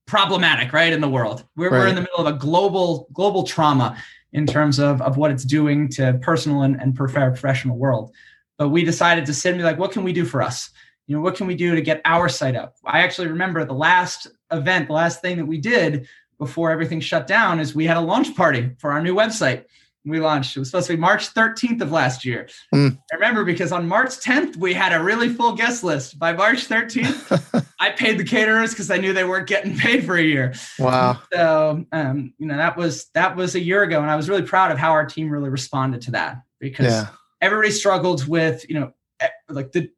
problematic, 0.05 0.71
right. 0.71 0.93
In 0.93 1.01
the 1.01 1.09
world, 1.09 1.43
we're, 1.57 1.69
right. 1.69 1.79
we're 1.79 1.87
in 1.87 1.95
the 1.95 2.01
middle 2.01 2.25
of 2.25 2.27
a 2.27 2.37
global, 2.37 3.09
global 3.11 3.43
trauma 3.43 4.01
in 4.31 4.47
terms 4.47 4.79
of, 4.79 5.01
of 5.01 5.17
what 5.17 5.29
it's 5.29 5.43
doing 5.43 5.89
to 5.89 6.17
personal 6.21 6.61
and, 6.61 6.81
and 6.81 6.95
professional 6.95 7.77
world 7.77 8.13
but 8.57 8.69
we 8.69 8.83
decided 8.83 9.25
to 9.25 9.33
sit 9.33 9.51
and 9.51 9.59
be 9.59 9.63
like, 9.63 9.77
what 9.77 9.91
can 9.91 10.03
we 10.03 10.13
do 10.13 10.25
for 10.25 10.41
us? 10.41 10.69
You 11.07 11.15
know, 11.15 11.21
what 11.21 11.35
can 11.35 11.47
we 11.47 11.55
do 11.55 11.75
to 11.75 11.81
get 11.81 12.01
our 12.05 12.27
site 12.27 12.55
up? 12.55 12.75
I 12.83 12.99
actually 12.99 13.27
remember 13.27 13.63
the 13.63 13.73
last 13.73 14.27
event, 14.51 14.87
the 14.87 14.93
last 14.93 15.21
thing 15.21 15.37
that 15.37 15.45
we 15.45 15.57
did 15.57 16.07
before 16.37 16.69
everything 16.69 16.99
shut 16.99 17.27
down 17.27 17.59
is 17.59 17.73
we 17.73 17.85
had 17.85 17.97
a 17.97 18.01
launch 18.01 18.35
party 18.35 18.71
for 18.79 18.91
our 18.91 19.01
new 19.01 19.15
website. 19.15 19.65
We 20.05 20.21
launched. 20.21 20.55
It 20.55 20.59
was 20.59 20.69
supposed 20.69 20.87
to 20.87 20.93
be 20.93 20.99
March 20.99 21.33
13th 21.33 21.81
of 21.81 21.91
last 21.91 22.23
year. 22.23 22.47
Mm. 22.73 22.97
I 23.11 23.15
remember 23.15 23.43
because 23.43 23.73
on 23.73 23.89
March 23.89 24.11
10th 24.11 24.55
we 24.55 24.73
had 24.73 24.93
a 24.93 25.03
really 25.03 25.27
full 25.27 25.53
guest 25.53 25.83
list. 25.83 26.17
By 26.17 26.31
March 26.31 26.67
13th, 26.67 27.65
I 27.79 27.89
paid 27.89 28.17
the 28.17 28.23
caterers 28.23 28.69
because 28.69 28.89
I 28.89 28.97
knew 28.97 29.11
they 29.11 29.25
weren't 29.25 29.47
getting 29.47 29.77
paid 29.77 30.05
for 30.05 30.15
a 30.15 30.23
year. 30.23 30.53
Wow. 30.79 31.21
So 31.33 31.85
um, 31.91 32.33
you 32.37 32.47
know 32.47 32.55
that 32.55 32.77
was 32.77 33.07
that 33.15 33.35
was 33.35 33.55
a 33.55 33.59
year 33.59 33.83
ago, 33.83 34.01
and 34.01 34.09
I 34.09 34.15
was 34.15 34.29
really 34.29 34.43
proud 34.43 34.71
of 34.71 34.77
how 34.77 34.91
our 34.91 35.05
team 35.05 35.29
really 35.29 35.49
responded 35.49 36.01
to 36.03 36.11
that 36.11 36.41
because 36.59 36.85
yeah 36.85 37.07
everybody 37.41 37.71
struggled 37.71 38.27
with, 38.27 38.65
you 38.69 38.79
know, 38.79 38.93
like 39.49 39.71
the, 39.71 39.89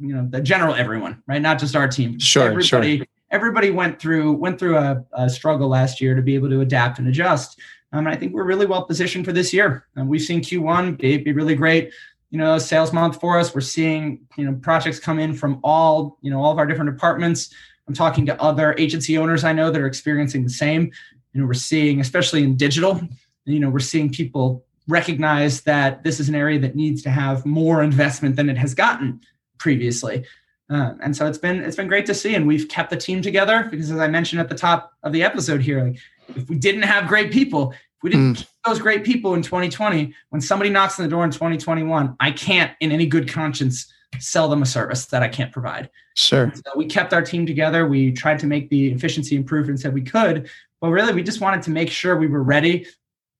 you 0.00 0.14
know, 0.14 0.26
the 0.28 0.40
general 0.40 0.74
everyone, 0.74 1.22
right? 1.26 1.42
Not 1.42 1.58
just 1.58 1.74
our 1.74 1.88
team. 1.88 2.18
Sure, 2.18 2.44
everybody, 2.44 2.98
sure. 2.98 3.06
Everybody 3.30 3.70
went 3.70 4.00
through 4.00 4.32
went 4.32 4.58
through 4.58 4.78
a, 4.78 5.04
a, 5.12 5.28
struggle 5.28 5.68
last 5.68 6.00
year 6.00 6.14
to 6.14 6.22
be 6.22 6.34
able 6.34 6.48
to 6.48 6.60
adapt 6.60 6.98
and 6.98 7.08
adjust. 7.08 7.58
Um, 7.92 8.06
and 8.06 8.14
I 8.14 8.16
think 8.16 8.32
we're 8.32 8.44
really 8.44 8.66
well 8.66 8.84
positioned 8.84 9.24
for 9.24 9.32
this 9.32 9.52
year. 9.52 9.86
And 9.96 10.08
we've 10.08 10.22
seen 10.22 10.40
Q1 10.40 10.98
be, 10.98 11.18
be 11.18 11.32
really 11.32 11.54
great 11.54 11.92
you 12.30 12.38
know 12.38 12.58
sales 12.58 12.92
month 12.92 13.20
for 13.20 13.38
us 13.38 13.54
we're 13.54 13.60
seeing 13.60 14.20
you 14.36 14.44
know 14.44 14.54
projects 14.60 14.98
come 14.98 15.18
in 15.18 15.34
from 15.34 15.60
all 15.62 16.18
you 16.20 16.30
know 16.30 16.42
all 16.42 16.52
of 16.52 16.58
our 16.58 16.66
different 16.66 16.90
departments 16.90 17.52
i'm 17.86 17.94
talking 17.94 18.26
to 18.26 18.40
other 18.40 18.74
agency 18.78 19.16
owners 19.16 19.44
i 19.44 19.52
know 19.52 19.70
that 19.70 19.80
are 19.80 19.86
experiencing 19.86 20.44
the 20.44 20.50
same 20.50 20.90
you 21.32 21.40
know 21.40 21.46
we're 21.46 21.54
seeing 21.54 22.00
especially 22.00 22.42
in 22.42 22.56
digital 22.56 23.00
you 23.44 23.60
know 23.60 23.70
we're 23.70 23.78
seeing 23.78 24.10
people 24.10 24.64
recognize 24.88 25.60
that 25.62 26.02
this 26.02 26.18
is 26.18 26.28
an 26.28 26.34
area 26.34 26.58
that 26.58 26.74
needs 26.74 27.02
to 27.02 27.10
have 27.10 27.46
more 27.46 27.82
investment 27.82 28.36
than 28.36 28.48
it 28.48 28.58
has 28.58 28.74
gotten 28.74 29.20
previously. 29.58 30.24
Uh, 30.70 30.94
and 31.00 31.16
so 31.16 31.26
it's 31.26 31.38
been 31.38 31.60
it's 31.60 31.76
been 31.76 31.88
great 31.88 32.06
to 32.06 32.14
see, 32.14 32.34
and 32.34 32.46
we've 32.46 32.68
kept 32.68 32.90
the 32.90 32.96
team 32.96 33.22
together 33.22 33.68
because, 33.70 33.90
as 33.90 33.98
I 33.98 34.08
mentioned 34.08 34.40
at 34.40 34.48
the 34.48 34.54
top 34.54 34.92
of 35.02 35.12
the 35.12 35.22
episode 35.22 35.62
here, 35.62 35.82
like 35.82 35.98
if 36.36 36.48
we 36.48 36.56
didn't 36.56 36.82
have 36.82 37.08
great 37.08 37.30
people, 37.32 37.72
if 37.72 38.02
we 38.02 38.10
didn't 38.10 38.34
mm. 38.34 38.36
keep 38.38 38.48
those 38.66 38.78
great 38.78 39.02
people 39.02 39.34
in 39.34 39.42
2020, 39.42 40.12
when 40.28 40.42
somebody 40.42 40.68
knocks 40.68 40.98
on 40.98 41.04
the 41.04 41.10
door 41.10 41.24
in 41.24 41.30
2021, 41.30 42.16
I 42.20 42.30
can't, 42.32 42.72
in 42.80 42.92
any 42.92 43.06
good 43.06 43.30
conscience, 43.30 43.90
sell 44.18 44.48
them 44.48 44.62
a 44.62 44.66
service 44.66 45.06
that 45.06 45.22
I 45.22 45.28
can't 45.28 45.52
provide. 45.52 45.88
Sure. 46.16 46.52
So 46.54 46.72
we 46.76 46.86
kept 46.86 47.14
our 47.14 47.22
team 47.22 47.46
together. 47.46 47.86
We 47.86 48.12
tried 48.12 48.38
to 48.40 48.46
make 48.46 48.68
the 48.68 48.92
efficiency 48.92 49.36
improvements 49.36 49.82
that 49.84 49.92
we 49.92 50.02
could, 50.02 50.50
but 50.80 50.90
really 50.90 51.14
we 51.14 51.22
just 51.22 51.40
wanted 51.40 51.62
to 51.62 51.70
make 51.70 51.90
sure 51.90 52.16
we 52.16 52.26
were 52.26 52.42
ready 52.42 52.86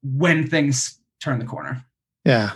when 0.02 0.46
things 0.46 0.97
turn 1.20 1.38
the 1.38 1.44
corner. 1.44 1.85
Yeah. 2.24 2.52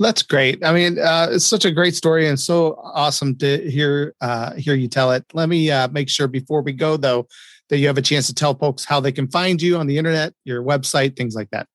That's 0.00 0.22
great. 0.22 0.64
I 0.64 0.72
mean, 0.72 0.98
uh, 0.98 1.28
it's 1.30 1.46
such 1.46 1.64
a 1.64 1.70
great 1.70 1.94
story 1.94 2.26
and 2.28 2.38
so 2.38 2.74
awesome 2.82 3.36
to 3.38 3.70
hear 3.70 4.14
uh, 4.20 4.54
hear 4.54 4.74
you 4.74 4.88
tell 4.88 5.12
it. 5.12 5.24
Let 5.32 5.48
me 5.48 5.70
uh, 5.70 5.88
make 5.88 6.08
sure 6.08 6.26
before 6.26 6.62
we 6.62 6.72
go 6.72 6.96
though 6.96 7.28
that 7.70 7.78
you 7.78 7.86
have 7.86 7.98
a 7.98 8.02
chance 8.02 8.26
to 8.26 8.34
tell 8.34 8.54
folks 8.54 8.84
how 8.84 9.00
they 9.00 9.12
can 9.12 9.28
find 9.28 9.62
you 9.62 9.76
on 9.76 9.86
the 9.86 9.96
internet, 9.96 10.34
your 10.44 10.62
website, 10.62 11.16
things 11.16 11.34
like 11.34 11.50
that. 11.50 11.68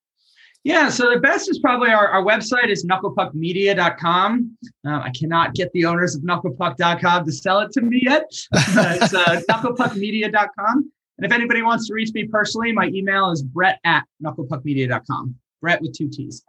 Yeah, 0.62 0.90
so 0.90 1.08
the 1.08 1.18
best 1.18 1.50
is 1.50 1.58
probably 1.58 1.88
our, 1.88 2.06
our 2.08 2.22
website 2.22 2.68
is 2.68 2.84
knucklepuckmedia.com. 2.84 4.58
Uh, 4.86 4.90
I 4.90 5.10
cannot 5.18 5.54
get 5.54 5.72
the 5.72 5.86
owners 5.86 6.14
of 6.14 6.20
knucklepuck.com 6.20 7.24
to 7.24 7.32
sell 7.32 7.60
it 7.60 7.72
to 7.72 7.80
me 7.80 8.00
yet. 8.02 8.24
it's 8.52 9.14
uh, 9.14 9.40
knucklepuckmedia.com. 9.50 10.92
And 11.16 11.26
if 11.26 11.32
anybody 11.32 11.62
wants 11.62 11.88
to 11.88 11.94
reach 11.94 12.12
me 12.12 12.26
personally, 12.26 12.72
my 12.72 12.88
email 12.88 13.30
is 13.30 13.42
brett 13.42 13.80
at 13.84 14.04
knucklepuckmedia.com. 14.22 15.34
Brett 15.60 15.82
with 15.82 15.96
two 15.96 16.08
T's. 16.08 16.44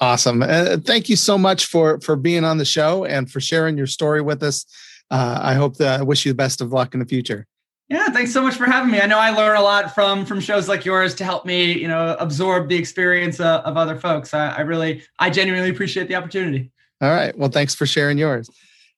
Awesome. 0.00 0.42
Uh, 0.42 0.78
thank 0.78 1.08
you 1.08 1.16
so 1.16 1.36
much 1.36 1.66
for 1.66 2.00
for 2.00 2.16
being 2.16 2.44
on 2.44 2.58
the 2.58 2.64
show 2.64 3.04
and 3.04 3.30
for 3.30 3.40
sharing 3.40 3.76
your 3.76 3.86
story 3.86 4.22
with 4.22 4.42
us. 4.42 4.64
Uh, 5.10 5.38
I 5.42 5.54
hope 5.54 5.76
that 5.76 6.00
I 6.00 6.02
wish 6.02 6.24
you 6.24 6.32
the 6.32 6.36
best 6.36 6.60
of 6.60 6.72
luck 6.72 6.94
in 6.94 7.00
the 7.00 7.06
future. 7.06 7.46
Yeah, 7.88 8.08
thanks 8.10 8.32
so 8.32 8.40
much 8.40 8.54
for 8.54 8.66
having 8.66 8.92
me. 8.92 9.00
I 9.00 9.06
know 9.06 9.18
I 9.18 9.30
learn 9.30 9.56
a 9.56 9.62
lot 9.62 9.94
from 9.94 10.24
from 10.24 10.40
shows 10.40 10.68
like 10.68 10.84
yours 10.84 11.14
to 11.16 11.24
help 11.24 11.44
me, 11.44 11.72
you 11.72 11.88
know, 11.88 12.16
absorb 12.20 12.68
the 12.68 12.76
experience 12.76 13.40
uh, 13.40 13.62
of 13.62 13.76
other 13.76 13.98
folks. 13.98 14.32
I, 14.32 14.50
I 14.50 14.60
really, 14.60 15.02
I 15.18 15.28
genuinely 15.28 15.70
appreciate 15.70 16.06
the 16.06 16.14
opportunity. 16.14 16.70
All 17.00 17.10
right. 17.10 17.36
Well, 17.36 17.48
thanks 17.48 17.74
for 17.74 17.86
sharing 17.86 18.16
yours. 18.16 18.48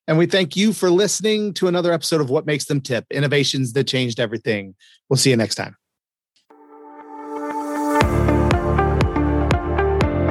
And 0.07 0.17
we 0.17 0.25
thank 0.25 0.55
you 0.55 0.73
for 0.73 0.91
listening 0.91 1.53
to 1.55 1.67
another 1.67 1.91
episode 1.91 2.21
of 2.21 2.29
What 2.29 2.45
Makes 2.45 2.65
Them 2.65 2.81
Tip 2.81 3.05
Innovations 3.09 3.73
That 3.73 3.87
Changed 3.87 4.19
Everything. 4.19 4.75
We'll 5.09 5.17
see 5.17 5.31
you 5.31 5.37
next 5.37 5.55
time. 5.55 5.75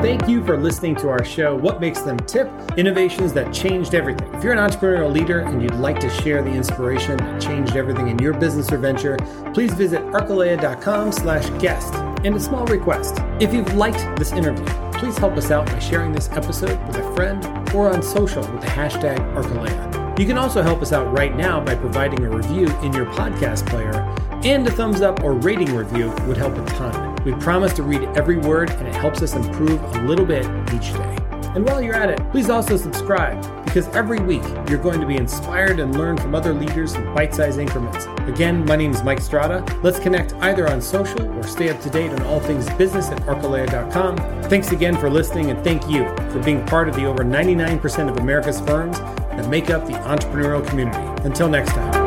Thank 0.02 0.28
you 0.28 0.44
for 0.44 0.56
listening 0.56 0.96
to 0.96 1.10
our 1.10 1.24
show, 1.24 1.54
What 1.54 1.80
Makes 1.80 2.00
Them 2.00 2.18
Tip 2.18 2.50
Innovations 2.76 3.32
That 3.34 3.54
Changed 3.54 3.94
Everything. 3.94 4.34
If 4.34 4.42
you're 4.42 4.52
an 4.52 4.58
entrepreneurial 4.58 5.12
leader 5.12 5.42
and 5.42 5.62
you'd 5.62 5.76
like 5.76 6.00
to 6.00 6.10
share 6.10 6.42
the 6.42 6.50
inspiration 6.50 7.18
that 7.18 7.40
changed 7.40 7.76
everything 7.76 8.08
in 8.08 8.18
your 8.18 8.32
business 8.34 8.72
or 8.72 8.78
venture, 8.78 9.16
please 9.54 9.72
visit 9.74 10.00
arcalea.com 10.06 11.12
slash 11.12 11.48
guest. 11.62 11.94
And 12.24 12.34
a 12.34 12.40
small 12.40 12.66
request 12.66 13.20
if 13.38 13.54
you've 13.54 13.72
liked 13.74 14.04
this 14.16 14.32
interview, 14.32 14.66
please 14.94 15.16
help 15.16 15.34
us 15.34 15.52
out 15.52 15.66
by 15.66 15.78
sharing 15.78 16.10
this 16.10 16.28
episode 16.32 16.84
with 16.88 16.96
a 16.96 17.14
friend 17.14 17.46
or 17.72 17.88
on 17.88 18.02
social 18.02 18.42
with 18.50 18.60
the 18.60 18.66
hashtag 18.66 19.18
Arcalea. 19.36 20.18
You 20.18 20.26
can 20.26 20.36
also 20.36 20.62
help 20.62 20.82
us 20.82 20.92
out 20.92 21.16
right 21.16 21.36
now 21.36 21.60
by 21.60 21.76
providing 21.76 22.24
a 22.24 22.28
review 22.28 22.66
in 22.80 22.92
your 22.92 23.06
podcast 23.06 23.68
player, 23.68 24.02
and 24.42 24.66
a 24.66 24.70
thumbs 24.72 25.00
up 25.00 25.22
or 25.22 25.34
rating 25.34 25.72
review 25.76 26.12
would 26.26 26.36
help 26.36 26.56
a 26.56 26.66
ton. 26.70 27.11
We 27.24 27.32
promise 27.34 27.72
to 27.74 27.82
read 27.82 28.02
every 28.16 28.36
word, 28.36 28.70
and 28.70 28.88
it 28.88 28.94
helps 28.94 29.22
us 29.22 29.34
improve 29.34 29.82
a 29.94 30.02
little 30.02 30.26
bit 30.26 30.44
each 30.74 30.92
day. 30.92 31.18
And 31.54 31.66
while 31.66 31.82
you're 31.82 31.94
at 31.94 32.08
it, 32.08 32.18
please 32.30 32.48
also 32.48 32.76
subscribe 32.76 33.40
because 33.64 33.88
every 33.88 34.20
week 34.20 34.42
you're 34.68 34.78
going 34.78 35.00
to 35.00 35.06
be 35.06 35.16
inspired 35.16 35.80
and 35.80 35.96
learn 35.96 36.16
from 36.16 36.34
other 36.34 36.52
leaders 36.52 36.94
in 36.94 37.14
bite 37.14 37.34
sized 37.34 37.58
increments. 37.58 38.06
Again, 38.28 38.64
my 38.64 38.76
name 38.76 38.90
is 38.90 39.02
Mike 39.02 39.20
Strada. 39.20 39.64
Let's 39.82 39.98
connect 39.98 40.34
either 40.36 40.68
on 40.68 40.80
social 40.80 41.22
or 41.38 41.42
stay 41.42 41.68
up 41.68 41.80
to 41.82 41.90
date 41.90 42.10
on 42.10 42.22
all 42.22 42.40
things 42.40 42.68
business 42.74 43.08
at 43.08 43.20
arcalea.com. 43.22 44.16
Thanks 44.44 44.72
again 44.72 44.96
for 44.96 45.10
listening, 45.10 45.50
and 45.50 45.62
thank 45.62 45.88
you 45.88 46.04
for 46.30 46.40
being 46.42 46.64
part 46.66 46.88
of 46.88 46.96
the 46.96 47.04
over 47.04 47.24
99% 47.24 48.08
of 48.08 48.18
America's 48.18 48.60
firms 48.60 48.98
that 49.00 49.48
make 49.48 49.70
up 49.70 49.86
the 49.86 49.92
entrepreneurial 49.92 50.66
community. 50.66 50.98
Until 51.24 51.48
next 51.48 51.70
time. 51.72 52.01